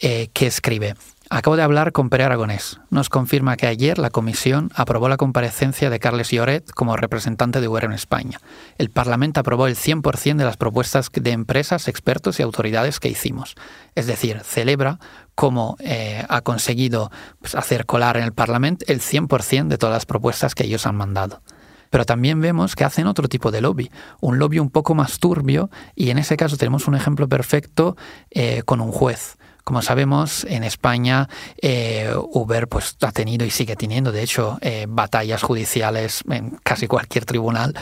que 0.00 0.46
escribe, 0.48 0.96
Acabo 1.34 1.56
de 1.56 1.62
hablar 1.62 1.92
con 1.92 2.10
Pere 2.10 2.24
Aragonés. 2.24 2.78
Nos 2.90 3.08
confirma 3.08 3.56
que 3.56 3.66
ayer 3.66 3.96
la 3.96 4.10
comisión 4.10 4.70
aprobó 4.74 5.08
la 5.08 5.16
comparecencia 5.16 5.88
de 5.88 5.98
Carles 5.98 6.30
Lloret 6.30 6.70
como 6.72 6.94
representante 6.94 7.62
de 7.62 7.68
Uber 7.68 7.84
en 7.84 7.94
España. 7.94 8.38
El 8.76 8.90
Parlamento 8.90 9.40
aprobó 9.40 9.66
el 9.66 9.74
100% 9.74 10.36
de 10.36 10.44
las 10.44 10.58
propuestas 10.58 11.08
de 11.10 11.30
empresas, 11.30 11.88
expertos 11.88 12.38
y 12.38 12.42
autoridades 12.42 13.00
que 13.00 13.08
hicimos. 13.08 13.54
Es 13.94 14.06
decir, 14.06 14.40
celebra 14.40 14.98
cómo 15.34 15.78
eh, 15.80 16.22
ha 16.28 16.42
conseguido 16.42 17.10
pues, 17.40 17.54
hacer 17.54 17.86
colar 17.86 18.18
en 18.18 18.24
el 18.24 18.34
Parlamento 18.34 18.84
el 18.86 19.00
100% 19.00 19.68
de 19.68 19.78
todas 19.78 19.94
las 19.94 20.04
propuestas 20.04 20.54
que 20.54 20.64
ellos 20.64 20.86
han 20.86 20.96
mandado 20.96 21.40
pero 21.88 22.06
también 22.06 22.40
vemos 22.40 22.74
que 22.74 22.84
hacen 22.84 23.06
otro 23.06 23.28
tipo 23.28 23.50
de 23.50 23.60
lobby, 23.60 23.90
un 24.22 24.38
lobby 24.38 24.58
un 24.58 24.70
poco 24.70 24.94
más 24.94 25.18
turbio 25.18 25.68
y 25.94 26.08
en 26.08 26.16
ese 26.16 26.38
caso 26.38 26.56
tenemos 26.56 26.88
un 26.88 26.94
ejemplo 26.94 27.28
perfecto 27.28 27.98
eh, 28.30 28.62
con 28.64 28.80
un 28.80 28.90
juez. 28.90 29.36
Como 29.64 29.80
sabemos, 29.80 30.44
en 30.44 30.64
España 30.64 31.28
eh, 31.60 32.12
Uber 32.32 32.66
pues, 32.66 32.96
ha 33.00 33.12
tenido 33.12 33.46
y 33.46 33.50
sigue 33.50 33.76
teniendo, 33.76 34.10
de 34.10 34.22
hecho, 34.22 34.58
eh, 34.60 34.86
batallas 34.88 35.42
judiciales 35.42 36.24
en 36.28 36.58
casi 36.64 36.88
cualquier 36.88 37.24
tribunal. 37.24 37.74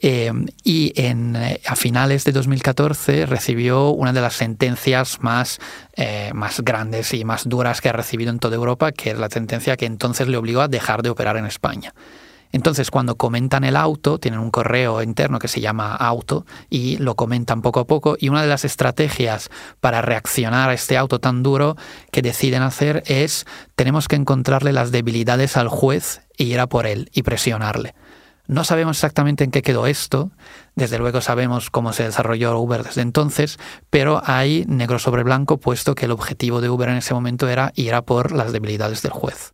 Eh, 0.00 0.32
y 0.64 0.92
en, 0.96 1.36
a 1.36 1.76
finales 1.76 2.24
de 2.24 2.32
2014 2.32 3.26
recibió 3.26 3.90
una 3.90 4.14
de 4.14 4.20
las 4.22 4.34
sentencias 4.34 5.20
más, 5.20 5.58
más 6.32 6.60
grandes 6.60 7.12
y 7.14 7.24
más 7.24 7.48
duras 7.48 7.80
que 7.80 7.88
ha 7.88 7.92
recibido 7.92 8.30
en 8.30 8.38
toda 8.38 8.56
Europa, 8.56 8.92
que 8.92 9.10
es 9.10 9.18
la 9.18 9.28
sentencia 9.28 9.76
que 9.76 9.86
entonces 9.86 10.28
le 10.28 10.36
obligó 10.36 10.60
a 10.62 10.68
dejar 10.68 11.02
de 11.02 11.10
operar 11.10 11.36
en 11.36 11.46
España. 11.46 11.94
Entonces, 12.52 12.90
cuando 12.90 13.16
comentan 13.16 13.64
el 13.64 13.76
auto, 13.76 14.18
tienen 14.18 14.40
un 14.40 14.50
correo 14.50 15.02
interno 15.02 15.38
que 15.38 15.48
se 15.48 15.60
llama 15.60 15.94
auto 15.94 16.46
y 16.70 16.96
lo 16.98 17.14
comentan 17.14 17.62
poco 17.62 17.80
a 17.80 17.86
poco. 17.86 18.16
Y 18.18 18.28
una 18.28 18.42
de 18.42 18.48
las 18.48 18.64
estrategias 18.64 19.50
para 19.80 20.02
reaccionar 20.02 20.70
a 20.70 20.74
este 20.74 20.96
auto 20.96 21.20
tan 21.20 21.42
duro 21.42 21.76
que 22.10 22.22
deciden 22.22 22.62
hacer 22.62 23.02
es 23.06 23.46
tenemos 23.74 24.08
que 24.08 24.16
encontrarle 24.16 24.72
las 24.72 24.90
debilidades 24.92 25.56
al 25.56 25.68
juez 25.68 26.22
y 26.36 26.44
ir 26.44 26.60
a 26.60 26.66
por 26.66 26.86
él 26.86 27.10
y 27.12 27.22
presionarle. 27.22 27.94
No 28.48 28.62
sabemos 28.62 28.98
exactamente 28.98 29.42
en 29.42 29.50
qué 29.50 29.60
quedó 29.60 29.86
esto, 29.86 30.30
desde 30.76 30.98
luego 30.98 31.20
sabemos 31.20 31.70
cómo 31.70 31.92
se 31.92 32.04
desarrolló 32.04 32.56
Uber 32.58 32.84
desde 32.84 33.02
entonces, 33.02 33.58
pero 33.90 34.22
hay 34.24 34.64
negro 34.68 35.00
sobre 35.00 35.24
blanco 35.24 35.58
puesto 35.58 35.96
que 35.96 36.04
el 36.04 36.12
objetivo 36.12 36.60
de 36.60 36.70
Uber 36.70 36.88
en 36.88 36.98
ese 36.98 37.12
momento 37.12 37.48
era 37.48 37.72
ir 37.74 37.94
a 37.94 38.02
por 38.02 38.30
las 38.30 38.52
debilidades 38.52 39.02
del 39.02 39.12
juez. 39.12 39.52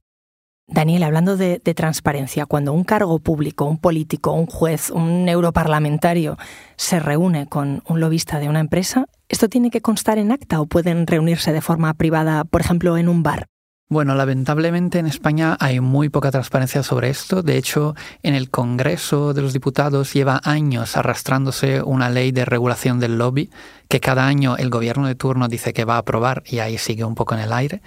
Daniel, 0.69 1.03
hablando 1.03 1.37
de, 1.37 1.59
transparencia, 1.59 2.47
cuando 2.47 2.73
un 2.73 2.85
cargo 2.85 3.19
público, 3.19 3.65
un 3.65 3.79
político, 3.79 4.33
un 4.33 4.47
juez, 4.47 4.91
un 4.91 5.29
europarlamentario 5.29 6.39
se 6.77 7.01
reúne 7.01 7.47
con 7.47 7.83
un 7.87 8.01
lobista 8.01 8.39
de 8.39 8.49
una 8.49 8.61
empresa, 8.61 9.07
¿esto 9.29 9.49
tiene 9.49 9.71
que 9.71 9.81
constar 9.81 10.19
en 10.19 10.33
acta 10.33 10.61
o 10.61 10.67
pueden 10.67 11.07
reunirse 11.07 11.53
de 11.53 11.61
forma 11.61 11.93
privada, 11.95 12.45
por 12.45 12.61
ejemplo, 12.61 12.97
en 12.97 13.09
un 13.09 13.23
bar? 13.23 13.47
Bueno, 13.93 14.15
lamentablemente 14.15 14.99
en 14.99 15.07
España 15.07 15.55
hay 15.61 15.81
muy 15.81 16.09
poca 16.09 16.31
transparencia 16.31 16.83
sobre 16.83 17.11
esto. 17.11 17.43
De 17.43 17.59
hecho, 17.59 17.95
en 18.23 18.35
el 18.35 18.49
Congreso 18.49 19.35
de 19.35 19.43
los 19.43 19.53
Diputados 19.53 20.15
lleva 20.15 20.41
años 20.45 20.97
arrastrándose 20.97 21.83
una 21.83 22.09
ley 22.09 22.33
de 22.33 22.47
regulación 22.47 23.01
del 23.01 23.19
lobby 23.19 23.51
que 23.93 24.01
cada 24.01 24.27
año 24.27 24.57
el 24.57 24.71
gobierno 24.71 25.07
de 25.07 25.15
turno 25.15 25.49
dice 25.49 25.75
que 25.75 25.85
va 25.85 25.97
a 25.97 25.99
aprobar 25.99 26.43
y 26.47 26.61
ahí 26.61 26.79
sigue 26.79 27.05
un 27.05 27.15
poco 27.15 27.35
en 27.35 27.43
el 27.43 27.53
aire. 27.53 27.83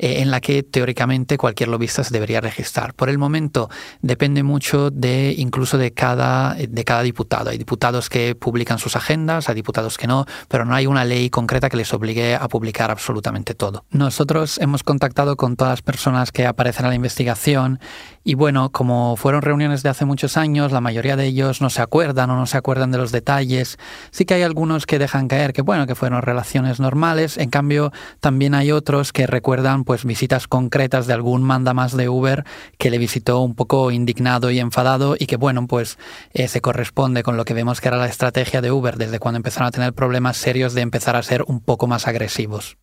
Eh, 0.00 0.22
en 0.22 0.30
la 0.30 0.40
que 0.40 0.62
teóricamente 0.62 1.36
cualquier 1.36 1.70
lobista 1.70 2.04
se 2.04 2.14
debería 2.14 2.40
registrar. 2.40 2.94
Por 2.94 3.08
el 3.08 3.18
momento 3.18 3.68
depende 4.00 4.44
mucho 4.44 4.92
de 4.92 5.34
incluso 5.36 5.76
de 5.76 5.92
cada, 5.92 6.54
de 6.54 6.84
cada 6.84 7.02
diputado. 7.02 7.50
Hay 7.50 7.58
diputados 7.58 8.08
que 8.08 8.36
publican 8.36 8.78
sus 8.78 8.94
agendas, 8.94 9.48
hay 9.48 9.56
diputados 9.56 9.98
que 9.98 10.06
no, 10.06 10.24
pero 10.46 10.64
no 10.64 10.76
hay 10.76 10.86
una 10.86 11.04
ley 11.04 11.30
concreta 11.30 11.68
que 11.68 11.76
les 11.76 11.92
obligue 11.92 12.36
a 12.36 12.46
publicar 12.46 12.92
absolutamente 12.92 13.54
todo. 13.54 13.86
Nosotros 13.90 14.58
hemos 14.58 14.84
contactado 14.84 15.34
con 15.34 15.56
todas 15.56 15.72
las 15.72 15.82
personas 15.82 16.30
que 16.30 16.46
aparecen 16.46 16.84
en 16.84 16.90
la 16.90 16.94
investigación 16.94 17.80
y 18.28 18.34
bueno, 18.34 18.70
como 18.72 19.16
fueron 19.16 19.40
reuniones 19.40 19.82
de 19.82 19.88
hace 19.88 20.04
muchos 20.04 20.36
años, 20.36 20.70
la 20.70 20.82
mayoría 20.82 21.16
de 21.16 21.24
ellos 21.24 21.62
no 21.62 21.70
se 21.70 21.80
acuerdan 21.80 22.28
o 22.28 22.36
no 22.36 22.44
se 22.44 22.58
acuerdan 22.58 22.90
de 22.90 22.98
los 22.98 23.10
detalles. 23.10 23.78
Sí 24.10 24.26
que 24.26 24.34
hay 24.34 24.42
algunos 24.42 24.84
que 24.84 24.98
dejan 24.98 25.28
caer 25.28 25.54
que 25.54 25.62
bueno, 25.62 25.86
que 25.86 25.94
fueron 25.94 26.20
relaciones 26.20 26.78
normales. 26.78 27.38
En 27.38 27.48
cambio, 27.48 27.90
también 28.20 28.52
hay 28.52 28.70
otros 28.70 29.14
que 29.14 29.26
recuerdan 29.26 29.84
pues 29.84 30.04
visitas 30.04 30.46
concretas 30.46 31.06
de 31.06 31.14
algún 31.14 31.42
manda 31.42 31.72
más 31.72 31.96
de 31.96 32.10
Uber 32.10 32.44
que 32.76 32.90
le 32.90 32.98
visitó 32.98 33.40
un 33.40 33.54
poco 33.54 33.90
indignado 33.92 34.50
y 34.50 34.60
enfadado 34.60 35.16
y 35.18 35.24
que 35.24 35.36
bueno, 35.36 35.66
pues 35.66 35.96
eh, 36.34 36.48
se 36.48 36.60
corresponde 36.60 37.22
con 37.22 37.38
lo 37.38 37.46
que 37.46 37.54
vemos 37.54 37.80
que 37.80 37.88
era 37.88 37.96
la 37.96 38.08
estrategia 38.08 38.60
de 38.60 38.70
Uber 38.70 38.98
desde 38.98 39.20
cuando 39.20 39.38
empezaron 39.38 39.68
a 39.68 39.70
tener 39.70 39.94
problemas 39.94 40.36
serios 40.36 40.74
de 40.74 40.82
empezar 40.82 41.16
a 41.16 41.22
ser 41.22 41.44
un 41.46 41.60
poco 41.60 41.86
más 41.86 42.06
agresivos. 42.06 42.76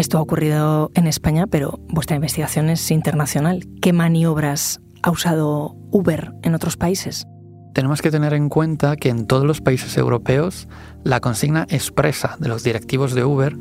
Esto 0.00 0.16
ha 0.16 0.22
ocurrido 0.22 0.90
en 0.94 1.06
España, 1.06 1.46
pero 1.46 1.78
vuestra 1.90 2.16
investigación 2.16 2.70
es 2.70 2.90
internacional. 2.90 3.66
¿Qué 3.82 3.92
maniobras 3.92 4.80
ha 5.02 5.10
usado 5.10 5.76
Uber 5.90 6.32
en 6.42 6.54
otros 6.54 6.78
países? 6.78 7.26
Tenemos 7.74 8.00
que 8.00 8.10
tener 8.10 8.32
en 8.32 8.48
cuenta 8.48 8.96
que 8.96 9.10
en 9.10 9.26
todos 9.26 9.44
los 9.44 9.60
países 9.60 9.98
europeos 9.98 10.68
la 11.04 11.20
consigna 11.20 11.66
expresa 11.68 12.38
de 12.40 12.48
los 12.48 12.62
directivos 12.62 13.12
de 13.12 13.26
Uber 13.26 13.58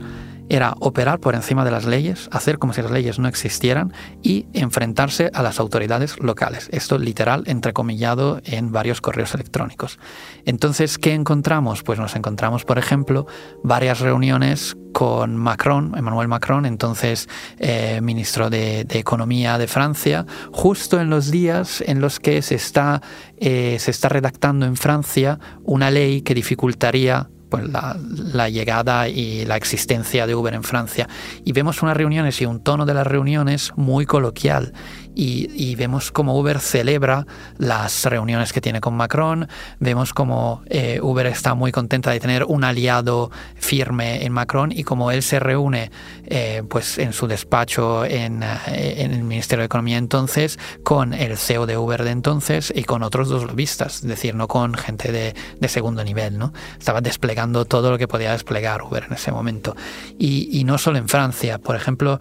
era 0.50 0.75
operar 0.79 1.20
por 1.20 1.36
encima 1.36 1.63
de 1.63 1.72
las 1.72 1.86
leyes, 1.86 2.27
hacer 2.32 2.58
como 2.58 2.74
si 2.74 2.82
las 2.82 2.91
leyes 2.91 3.20
no 3.20 3.27
existieran 3.27 3.94
y 4.22 4.48
enfrentarse 4.53 5.29
a 5.34 5.44
las 5.44 5.60
autoridades 5.60 6.20
locales. 6.20 6.70
Esto 6.72 6.98
literal 6.98 7.44
entrecomillado 7.46 8.41
en 8.44 8.72
varios 8.72 9.01
correos 9.01 9.34
electrónicos. 9.34 10.00
Entonces, 10.46 10.98
¿qué 10.98 11.13
encontramos? 11.13 11.84
Pues 11.84 12.00
nos 12.00 12.15
encontramos, 12.15 12.65
por 12.65 12.77
ejemplo, 12.77 13.27
varias 13.63 14.00
reuniones 14.00 14.75
con 14.91 15.38
Macron, 15.38 15.94
Emmanuel 15.96 16.27
Macron, 16.27 16.65
entonces 16.65 17.29
eh, 17.60 18.00
ministro 18.01 18.50
de, 18.50 18.88
Economía 18.89 19.58
de 19.58 19.68
Francia, 19.68 20.25
justo 20.51 21.00
en 21.00 21.10
los 21.10 21.32
días 21.32 21.82
en 21.86 22.01
los 22.01 22.20
que 22.20 22.41
se 22.41 22.56
está, 22.56 23.01
eh, 23.38 23.77
se 23.79 23.91
está 23.91 24.10
redactando 24.10 24.65
en 24.65 24.75
Francia 24.75 25.39
una 25.63 25.89
ley 25.89 26.22
que 26.22 26.34
dificultaría 26.34 27.29
pues, 27.50 27.65
la, 27.70 28.50
llegada 28.50 29.08
y 29.08 29.46
la 29.46 29.58
existencia 29.58 30.27
de 30.27 30.36
Uber 30.36 30.53
en 30.53 30.63
Francia. 30.63 31.08
Y 31.44 31.51
vemos 31.51 31.82
unas 31.82 31.98
reuniones 31.98 32.41
y 32.41 32.46
un 32.46 32.62
tono 32.62 32.86
de 32.86 32.94
las 32.94 33.08
reuniones 33.08 33.72
muy 33.75 34.06
coloquial 34.06 34.74
y, 35.16 35.75
vemos 35.75 36.12
cómo 36.12 36.38
Uber 36.38 36.60
celebra 36.60 37.25
las 37.58 38.06
reuniones 38.06 38.54
que 38.54 38.62
tiene 38.62 38.82
con 38.82 38.96
Macron, 38.96 39.48
vemos 39.80 40.13
cómo 40.13 40.62
eh, 40.68 41.00
Uber 41.01 41.28
está 41.28 41.54
muy 41.54 41.72
contenta 41.72 42.12
de 42.12 42.20
tener 42.20 42.44
un 42.44 42.63
aliado 42.63 43.32
firme 43.56 44.25
en 44.25 44.34
Macron 44.34 44.72
y 44.72 44.84
cómo 44.84 45.12
él 45.12 45.24
se 45.24 45.39
reúne 45.39 45.92
eh, 46.25 46.63
pues 46.70 46.98
en 46.98 47.13
su 47.13 47.28
despacho 47.28 48.06
en, 48.06 48.44
eh, 48.44 49.08
el 49.10 49.24
Ministerio 49.24 49.62
de 49.62 49.68
Economía 49.68 49.98
entonces 49.98 50.60
con 50.84 51.13
el 51.13 51.38
CEO 51.38 51.66
de 51.66 51.78
Uber 51.78 52.04
de 52.04 52.12
entonces 52.12 52.74
y 52.75 52.84
con 52.84 53.04
otros 53.04 53.30
dos 53.30 53.44
lobistas, 53.44 53.98
es 53.98 54.08
decir, 54.08 54.36
no 54.36 54.48
con 54.48 54.74
gente 54.74 55.12
de, 55.12 55.34
segundo 55.70 56.04
nivel, 56.04 56.39
¿no? 56.39 56.51
Estaba 56.80 57.00
desplegando 57.00 57.66
todo 57.66 57.92
lo 57.92 57.98
que 58.00 58.08
podía 58.08 58.32
desplegar 58.32 58.82
Uber 58.82 59.06
en 59.08 59.13
ese 59.13 59.32
momento. 59.32 59.75
Y 60.18 60.63
no 60.66 60.80
solo 60.80 60.98
en 60.98 61.08
Francia, 61.08 61.60
por 61.60 61.75
ejemplo, 61.75 62.20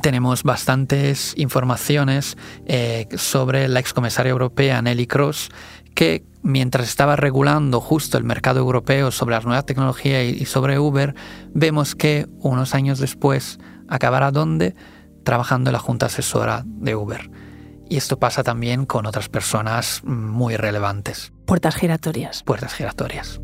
tenemos 0.00 0.42
bastantes 0.42 1.34
informaciones 1.36 2.36
eh, 2.66 3.06
sobre 3.16 3.68
la 3.68 3.80
excomisaria 3.80 4.30
europea 4.30 4.82
Nelly 4.82 5.06
Cross, 5.06 5.50
que 5.94 6.24
mientras 6.42 6.88
estaba 6.88 7.16
regulando 7.16 7.80
justo 7.80 8.18
el 8.18 8.24
mercado 8.24 8.60
europeo 8.60 9.10
sobre 9.10 9.34
las 9.34 9.44
nuevas 9.44 9.66
tecnologías 9.66 10.24
y 10.24 10.44
sobre 10.44 10.78
Uber, 10.78 11.14
vemos 11.52 11.94
que 11.94 12.26
unos 12.40 12.74
años 12.74 12.98
después 12.98 13.58
acabará 13.88 14.30
donde 14.30 14.74
trabajando 15.24 15.70
en 15.70 15.72
la 15.72 15.78
junta 15.78 16.06
asesora 16.06 16.62
de 16.66 16.94
Uber. 16.96 17.30
Y 17.88 17.96
esto 17.96 18.18
pasa 18.18 18.42
también 18.42 18.86
con 18.86 19.06
otras 19.06 19.28
personas 19.28 20.02
muy 20.04 20.56
relevantes. 20.56 21.32
Puertas 21.46 21.76
giratorias. 21.76 22.42
Puertas 22.42 22.74
giratorias. 22.74 23.40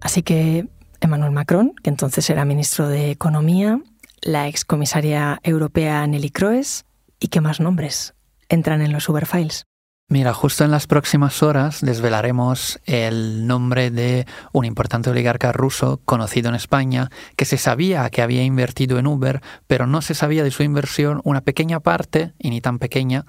Así 0.00 0.22
que 0.22 0.68
Emmanuel 1.00 1.32
Macron, 1.32 1.72
que 1.82 1.90
entonces 1.90 2.28
era 2.30 2.44
ministro 2.44 2.88
de 2.88 3.10
Economía, 3.10 3.80
la 4.22 4.48
excomisaria 4.48 5.40
europea 5.42 6.06
Nelly 6.06 6.30
Kroes 6.30 6.84
y 7.18 7.28
qué 7.28 7.40
más 7.40 7.60
nombres 7.60 8.14
entran 8.48 8.82
en 8.82 8.92
los 8.92 9.08
Uber 9.08 9.26
Files. 9.26 9.64
Mira, 10.12 10.34
justo 10.34 10.64
en 10.64 10.72
las 10.72 10.88
próximas 10.88 11.40
horas 11.40 11.82
desvelaremos 11.82 12.80
el 12.84 13.46
nombre 13.46 13.92
de 13.92 14.26
un 14.52 14.64
importante 14.64 15.08
oligarca 15.08 15.52
ruso 15.52 16.00
conocido 16.04 16.48
en 16.48 16.56
España 16.56 17.10
que 17.36 17.44
se 17.44 17.56
sabía 17.56 18.10
que 18.10 18.20
había 18.20 18.42
invertido 18.42 18.98
en 18.98 19.06
Uber, 19.06 19.40
pero 19.68 19.86
no 19.86 20.02
se 20.02 20.14
sabía 20.14 20.42
de 20.42 20.50
su 20.50 20.64
inversión 20.64 21.20
una 21.22 21.42
pequeña 21.42 21.78
parte, 21.78 22.32
y 22.40 22.50
ni 22.50 22.60
tan 22.60 22.80
pequeña, 22.80 23.24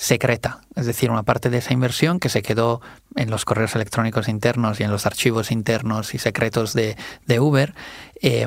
secreta, 0.00 0.62
es 0.76 0.86
decir, 0.86 1.10
una 1.10 1.24
parte 1.24 1.50
de 1.50 1.58
esa 1.58 1.74
inversión 1.74 2.20
que 2.20 2.30
se 2.30 2.40
quedó 2.40 2.80
en 3.16 3.30
los 3.30 3.44
correos 3.44 3.74
electrónicos 3.74 4.28
internos 4.28 4.80
y 4.80 4.82
en 4.82 4.90
los 4.90 5.04
archivos 5.04 5.50
internos 5.50 6.14
y 6.14 6.18
secretos 6.18 6.72
de, 6.72 6.96
Uber. 7.38 7.74
Eh, 8.22 8.46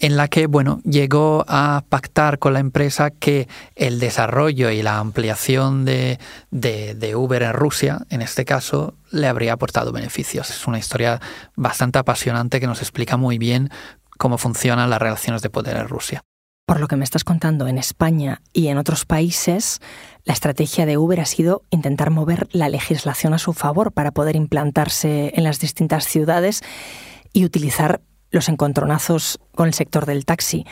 en 0.00 0.16
la 0.16 0.26
que 0.26 0.46
bueno, 0.46 0.80
llegó 0.82 1.44
a 1.46 1.84
pactar 1.88 2.40
con 2.40 2.54
la 2.54 2.58
empresa 2.58 3.10
que 3.10 3.46
el 3.76 4.00
desarrollo 4.00 4.70
y 4.70 4.82
la 4.82 4.98
ampliación 4.98 5.84
de, 5.84 6.18
de, 6.50 7.14
Uber 7.14 7.42
en 7.42 7.52
Rusia, 7.52 8.00
en 8.08 8.20
este 8.20 8.44
caso, 8.44 8.94
le 9.12 9.28
habría 9.28 9.52
aportado 9.52 9.92
beneficios. 9.92 10.50
Es 10.50 10.66
una 10.66 10.78
historia 10.78 11.20
bastante 11.54 12.00
apasionante 12.00 12.58
que 12.58 12.66
nos 12.66 12.80
explica 12.80 13.16
muy 13.16 13.38
bien 13.38 13.70
cómo 14.18 14.38
funcionan 14.38 14.90
las 14.90 15.00
relaciones 15.00 15.42
de 15.42 15.50
poder 15.50 15.76
en 15.76 15.86
Rusia. 15.86 16.24
Por 16.70 16.78
lo 16.78 16.86
que 16.86 16.94
me 16.94 17.02
estás 17.02 17.24
contando, 17.24 17.66
en 17.66 17.78
España 17.78 18.42
y 18.52 18.68
en 18.68 18.78
otros 18.78 19.04
países, 19.04 19.80
la 20.24 20.32
estrategia 20.32 20.86
de 20.86 20.98
Uber 20.98 21.20
ha 21.20 21.26
sido 21.26 21.62
intentar 21.70 22.10
mover 22.10 22.48
la 22.52 22.68
legislación 22.68 23.34
a 23.34 23.38
su 23.38 23.52
favor 23.52 23.92
para 23.92 24.12
poder 24.12 24.36
implantarse 24.36 25.32
en 25.34 25.44
las 25.44 25.60
distintas 25.60 26.04
ciudades 26.06 26.62
y 27.32 27.44
utilizar 27.44 28.00
los 28.30 28.48
encontronazos 28.48 29.38
con 29.54 29.66
el 29.66 29.74
sector 29.74 30.06
del 30.06 30.24
taxi. 30.24 30.66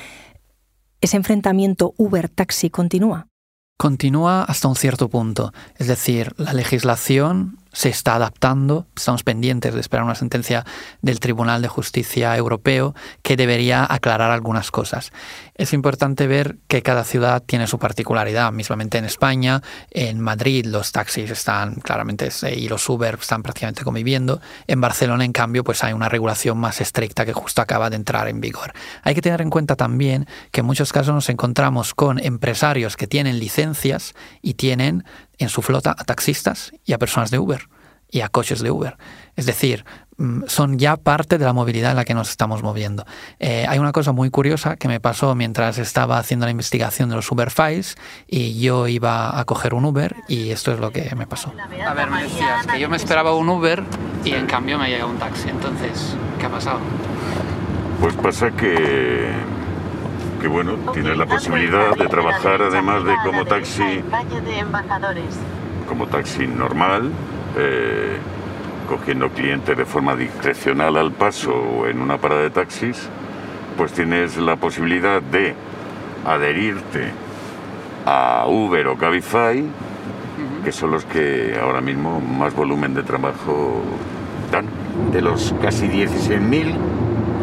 ¿Ese 1.01 1.17
enfrentamiento 1.17 1.95
Uber-taxi 1.97 2.71
continúa? 2.71 3.29
Continúa 3.77 4.43
hasta 4.43 4.67
un 4.67 4.75
cierto 4.75 5.09
punto. 5.09 5.53
Es 5.77 5.87
decir, 5.87 6.35
la 6.37 6.53
legislación 6.53 7.59
se 7.73 7.89
está 7.89 8.17
adaptando. 8.17 8.89
Estamos 8.97 9.23
pendientes 9.23 9.73
de 9.73 9.81
esperar 9.81 10.05
una 10.05 10.17
sentencia 10.17 10.67
del 11.01 11.21
Tribunal 11.21 11.63
de 11.63 11.69
Justicia 11.69 12.37
Europeo 12.37 12.97
que 13.23 13.37
debería 13.37 13.87
aclarar 13.89 14.33
algunas 14.33 14.73
cosas. 14.73 15.13
Es 15.59 15.73
importante 15.73 16.29
ver 16.29 16.59
que 16.69 16.83
cada 16.83 17.03
ciudad 17.03 17.43
tiene 17.45 17.67
su 17.67 17.81
particularidad. 17.81 18.53
Mismamente 18.53 18.97
en 18.97 19.05
España, 19.05 19.61
en 19.91 20.21
Madrid 20.21 20.65
los 20.65 20.93
taxis 20.93 21.33
están 21.33 21.75
claramente 21.75 22.29
y 22.55 22.69
los 22.69 22.89
Uber 22.89 23.19
están 23.21 23.43
prácticamente 23.43 23.83
conviviendo. 23.83 24.41
En 24.69 24.81
Barcelona, 24.81 25.25
en 25.25 25.33
cambio, 25.33 25.65
pues 25.65 25.83
hay 25.83 25.95
una 25.95 26.09
regulación 26.09 26.59
más 26.59 26.81
estricta 26.81 27.27
que 27.27 27.33
justo 27.33 27.61
acaba 27.61 27.91
de 27.91 27.97
entrar 27.97 28.29
en 28.29 28.41
vigor. 28.41 28.73
Hay 29.03 29.17
que 29.17 29.21
tener 29.21 29.41
en 29.41 29.51
cuenta 29.51 29.75
también 29.75 30.29
que 30.53 30.61
en 30.61 30.67
muchos 30.67 30.93
casos 30.93 31.13
nos 31.13 31.29
encontramos 31.29 31.93
con 31.93 32.21
empresarios 32.25 32.97
que 32.97 33.09
tienen 33.09 33.41
licencias 33.41 34.15
y 34.41 34.55
tienen 34.55 35.03
en 35.39 35.49
su 35.49 35.61
flota 35.63 35.91
a 35.91 36.05
taxistas 36.05 36.71
y 36.85 36.93
a 36.93 36.99
personas 36.99 37.33
de 37.33 37.41
Uber 37.41 37.69
y 38.09 38.21
a 38.21 38.29
coches 38.29 38.61
de 38.61 38.71
Uber. 38.71 38.97
Es 39.35 39.47
decir, 39.47 39.85
son 40.47 40.79
ya 40.79 40.97
parte 40.97 41.39
de 41.39 41.45
la 41.45 41.53
movilidad 41.53 41.93
en 41.93 41.97
la 41.97 42.05
que 42.05 42.15
nos 42.15 42.31
estamos 42.31 42.63
moviendo. 42.63 43.05
Eh, 43.39 43.67
hay 43.69 43.79
una 43.79 43.93
cosa 43.93 44.13
muy 44.13 44.31
curiosa 44.31 44.77
que 44.77 44.89
me 44.89 45.01
pasó 45.01 45.35
mientras 45.35 45.79
estaba 45.79 46.19
haciendo 46.19 46.47
la 46.47 46.51
investigación 46.51 47.09
de 47.09 47.17
los 47.17 47.31
Uber 47.31 47.51
Files 47.51 47.97
y 48.27 48.59
yo 48.61 48.89
iba 48.89 49.39
a 49.39 49.45
coger 49.45 49.75
un 49.75 49.85
Uber 49.85 50.17
y 50.27 50.51
esto 50.51 50.73
es 50.73 50.81
lo 50.81 50.91
que 50.91 51.15
me 51.15 51.27
pasó. 51.27 51.53
A 51.87 51.95
ver, 51.95 52.11
me 52.11 52.25
decías 52.25 52.67
que 52.67 52.81
yo 52.81 52.89
me 52.89 52.97
esperaba 52.97 53.35
un 53.35 53.49
Uber 53.49 53.85
y 54.25 54.33
en 54.33 54.47
cambio 54.47 54.79
me 54.79 54.89
llega 54.89 55.07
un 55.07 55.19
taxi. 55.19 55.49
Entonces, 55.49 56.17
¿qué 56.39 56.47
ha 56.47 56.51
pasado? 56.51 56.81
Pues 58.01 58.15
pasa 58.15 58.51
que 58.51 59.33
que 60.41 60.47
bueno, 60.47 60.75
tienes 60.93 61.17
la 61.17 61.27
posibilidad 61.27 61.97
de 61.97 62.07
trabajar 62.07 62.63
además 62.63 63.05
de 63.05 63.15
como 63.25 63.45
taxi, 63.45 64.05
como 65.89 66.07
taxi 66.07 66.47
normal, 66.47 67.11
eh, 67.57 68.19
cogiendo 68.89 69.29
clientes 69.29 69.77
de 69.77 69.85
forma 69.85 70.17
discrecional 70.17 70.97
al 70.97 71.13
paso 71.13 71.53
o 71.53 71.87
en 71.87 72.01
una 72.01 72.19
parada 72.19 72.43
de 72.43 72.51
taxis, 72.51 73.09
pues 73.77 73.93
tienes 73.93 74.37
la 74.39 74.57
posibilidad 74.57 75.21
de 75.21 75.55
adherirte 76.27 77.13
a 78.07 78.47
Uber 78.49 78.89
o 78.89 78.97
Cabify, 78.97 79.63
que 80.65 80.73
son 80.73 80.91
los 80.91 81.05
que 81.05 81.59
ahora 81.61 81.81
mismo 81.81 82.21
más 82.21 82.55
volumen 82.55 82.95
de 82.95 83.03
trabajo 83.03 83.83
dan. 84.51 84.67
De 85.13 85.21
los 85.21 85.55
casi 85.63 85.87
16.000 85.87 86.75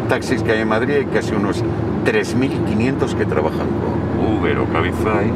taxis 0.08 0.42
que 0.42 0.52
hay 0.52 0.60
en 0.60 0.68
Madrid, 0.68 0.94
hay 0.96 1.06
casi 1.06 1.34
unos 1.34 1.64
3.500 2.04 3.14
que 3.14 3.24
trabajan 3.24 3.68
con 3.68 4.36
Uber 4.36 4.58
o 4.58 4.66
Cabify. 4.66 5.30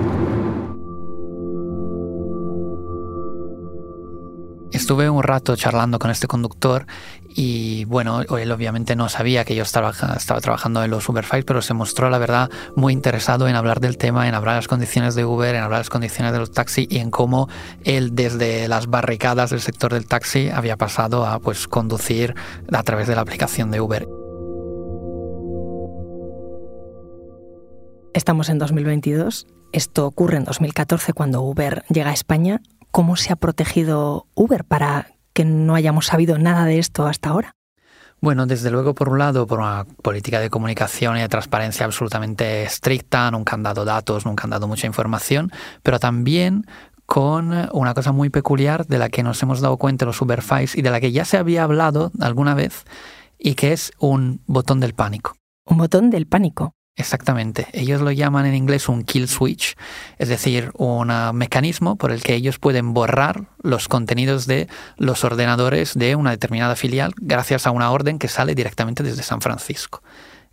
Estuve 4.91 5.09
un 5.09 5.23
rato 5.23 5.55
charlando 5.55 6.01
con 6.01 6.11
este 6.11 6.27
conductor 6.27 6.85
y 7.29 7.85
bueno, 7.85 8.23
él 8.23 8.51
obviamente 8.51 8.97
no 8.97 9.09
sabía 9.09 9.45
que 9.45 9.55
yo 9.55 9.63
estaba, 9.63 9.93
estaba 10.17 10.41
trabajando 10.41 10.83
en 10.83 10.91
los 10.91 11.09
Uberfiles, 11.09 11.45
pero 11.45 11.63
se 11.63 11.75
mostró 11.75 12.11
la 12.11 12.19
verdad 12.19 12.51
muy 12.75 12.93
interesado 12.93 13.47
en 13.47 13.55
hablar 13.55 13.79
del 13.79 13.97
tema, 13.99 14.27
en 14.27 14.35
hablar 14.35 14.55
de 14.55 14.59
las 14.59 14.67
condiciones 14.67 15.15
de 15.15 15.25
Uber, 15.25 15.55
en 15.55 15.63
hablar 15.63 15.79
de 15.79 15.83
las 15.83 15.91
condiciones 15.91 16.33
de 16.33 16.41
los 16.41 16.51
taxis 16.51 16.89
y 16.91 16.99
en 16.99 17.13
cómo 17.13 17.49
él 17.85 18.17
desde 18.17 18.67
las 18.67 18.89
barricadas 18.89 19.51
del 19.51 19.61
sector 19.61 19.93
del 19.93 20.09
taxi 20.09 20.49
había 20.49 20.77
pasado 20.77 21.25
a 21.25 21.39
pues 21.39 21.69
conducir 21.69 22.35
a 22.73 22.83
través 22.83 23.07
de 23.07 23.15
la 23.15 23.21
aplicación 23.21 23.71
de 23.71 23.81
Uber. 23.81 24.09
Estamos 28.13 28.49
en 28.49 28.59
2022. 28.59 29.47
Esto 29.71 30.05
ocurre 30.05 30.39
en 30.39 30.43
2014 30.43 31.13
cuando 31.13 31.43
Uber 31.43 31.85
llega 31.91 32.11
a 32.11 32.13
España. 32.13 32.61
¿Cómo 32.91 33.17
se 33.17 33.33
ha 33.33 33.37
protegido 33.37 34.27
Uber 34.35 34.65
para 34.65 35.13
que 35.33 35.45
no 35.45 35.75
hayamos 35.75 36.07
sabido 36.07 36.39
nada 36.39 36.65
de 36.65 36.79
esto 36.79 37.07
hasta 37.07 37.31
ahora? 37.31 37.55
Bueno, 38.21 38.47
desde 38.47 38.71
luego, 38.71 38.95
por 38.95 39.09
un 39.09 39.19
lado, 39.19 39.47
por 39.47 39.61
una 39.61 39.87
política 40.03 40.41
de 40.41 40.51
comunicación 40.51 41.17
y 41.17 41.21
de 41.21 41.29
transparencia 41.29 41.87
absolutamente 41.87 42.65
estricta, 42.65 43.31
nunca 43.31 43.55
han 43.55 43.63
dado 43.63 43.85
datos, 43.85 44.27
nunca 44.27 44.45
han 44.45 44.51
dado 44.51 44.69
mucha 44.69 44.87
información, 44.87 45.51
pero 45.83 45.99
también 45.99 46.67
con 47.07 47.69
una 47.73 47.95
cosa 47.95 48.13
muy 48.13 48.29
peculiar 48.29 48.87
de 48.87 48.99
la 48.99 49.09
que 49.09 49.23
nos 49.23 49.43
hemos 49.43 49.61
dado 49.61 49.79
cuenta 49.79 50.05
los 50.05 50.21
Uberfiles 50.21 50.77
y 50.77 50.83
de 50.83 50.91
la 50.91 51.01
que 51.01 51.13
ya 51.13 51.25
se 51.25 51.39
había 51.39 51.63
hablado 51.63 52.13
alguna 52.21 52.55
vez, 52.55 52.85
y 53.39 53.55
que 53.55 53.73
es 53.73 53.93
un 53.99 54.43
botón 54.47 54.81
del 54.81 54.95
pánico. 54.95 55.35
Un 55.65 55.79
botón 55.79 56.11
del 56.11 56.27
pánico. 56.27 56.75
Exactamente. 57.01 57.67
Ellos 57.73 58.03
lo 58.03 58.11
llaman 58.11 58.45
en 58.45 58.55
inglés 58.55 58.89
un 58.89 59.05
kill 59.05 59.27
switch, 59.27 59.75
es 60.19 60.29
decir, 60.29 60.71
un 60.75 61.11
mecanismo 61.33 61.97
por 61.97 62.13
el 62.13 62.23
que 62.23 62.35
ellos 62.35 62.59
pueden 62.59 62.93
borrar 62.93 63.47
los 63.63 63.89
contenidos 63.89 64.47
de 64.47 64.69
los 64.99 65.25
ordenadores 65.25 65.95
de 65.95 66.15
una 66.15 66.31
determinada 66.31 66.77
filial 66.77 67.15
gracias 67.17 67.67
a 67.67 67.71
una 67.71 67.91
orden 67.91 68.19
que 68.19 68.29
sale 68.29 68.55
directamente 68.55 69.03
desde 69.03 69.23
San 69.23 69.41
Francisco. 69.41 70.03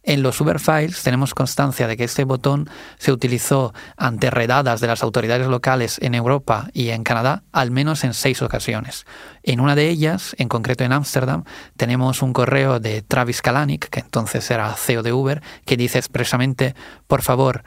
En 0.07 0.23
los 0.23 0.39
Uberfiles 0.39 1.03
tenemos 1.03 1.33
constancia 1.33 1.85
de 1.85 1.97
que 1.97 2.05
este 2.05 2.23
botón 2.23 2.69
se 2.97 3.11
utilizó 3.11 3.73
ante 3.97 4.29
redadas 4.29 4.79
de 4.79 4.87
las 4.87 5.03
autoridades 5.03 5.47
locales 5.47 5.97
en 6.01 6.15
Europa 6.15 6.69
y 6.71 6.91
en 6.91 7.03
Canadá 7.03 7.43
al 7.51 7.71
menos 7.71 8.05
en 8.05 8.13
seis 8.13 8.41
ocasiones. 8.41 9.05
En 9.43 9.59
una 9.59 9.75
de 9.75 9.89
ellas, 9.89 10.33
en 10.39 10.47
concreto 10.47 10.85
en 10.85 10.93
Ámsterdam, 10.93 11.43
tenemos 11.75 12.21
un 12.21 12.31
correo 12.31 12.79
de 12.79 13.01
Travis 13.01 13.41
Kalanick, 13.41 13.89
que 13.89 13.99
entonces 13.99 14.49
era 14.49 14.73
CEO 14.75 15.03
de 15.03 15.11
Uber, 15.11 15.43
que 15.65 15.75
dice 15.75 15.97
expresamente, 15.97 16.73
por 17.07 17.21
favor, 17.21 17.65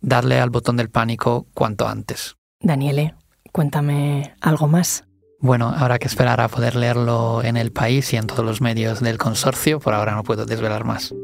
darle 0.00 0.38
al 0.38 0.50
botón 0.50 0.76
del 0.76 0.90
pánico 0.90 1.48
cuanto 1.54 1.88
antes. 1.88 2.36
Daniele, 2.60 3.16
cuéntame 3.50 4.32
algo 4.40 4.68
más. 4.68 5.07
Bueno, 5.40 5.68
habrá 5.68 6.00
que 6.00 6.08
esperar 6.08 6.40
a 6.40 6.48
poder 6.48 6.74
leerlo 6.74 7.44
en 7.44 7.56
el 7.56 7.70
país 7.70 8.12
y 8.12 8.16
en 8.16 8.26
todos 8.26 8.44
los 8.44 8.60
medios 8.60 8.98
del 8.98 9.18
consorcio. 9.18 9.78
Por 9.78 9.94
ahora 9.94 10.16
no 10.16 10.24
puedo 10.24 10.46
desvelar 10.46 10.84
más. 10.84 11.14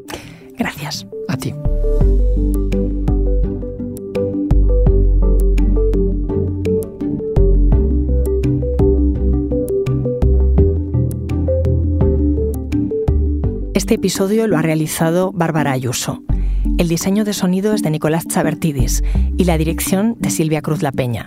Gracias. 0.57 1.05
A 1.29 1.37
ti. 1.37 1.53
Este 13.75 13.95
episodio 13.95 14.47
lo 14.47 14.57
ha 14.57 14.63
realizado 14.63 15.33
Bárbara 15.33 15.73
Ayuso. 15.73 16.23
El 16.79 16.89
diseño 16.89 17.25
de 17.25 17.33
sonido 17.33 17.75
es 17.75 17.83
de 17.83 17.91
Nicolás 17.91 18.27
Chabertidis 18.29 19.03
y 19.37 19.45
la 19.45 19.59
dirección 19.59 20.17
de 20.21 20.31
Silvia 20.31 20.63
Cruz 20.63 20.83
La 20.83 20.93
Peña. 20.93 21.27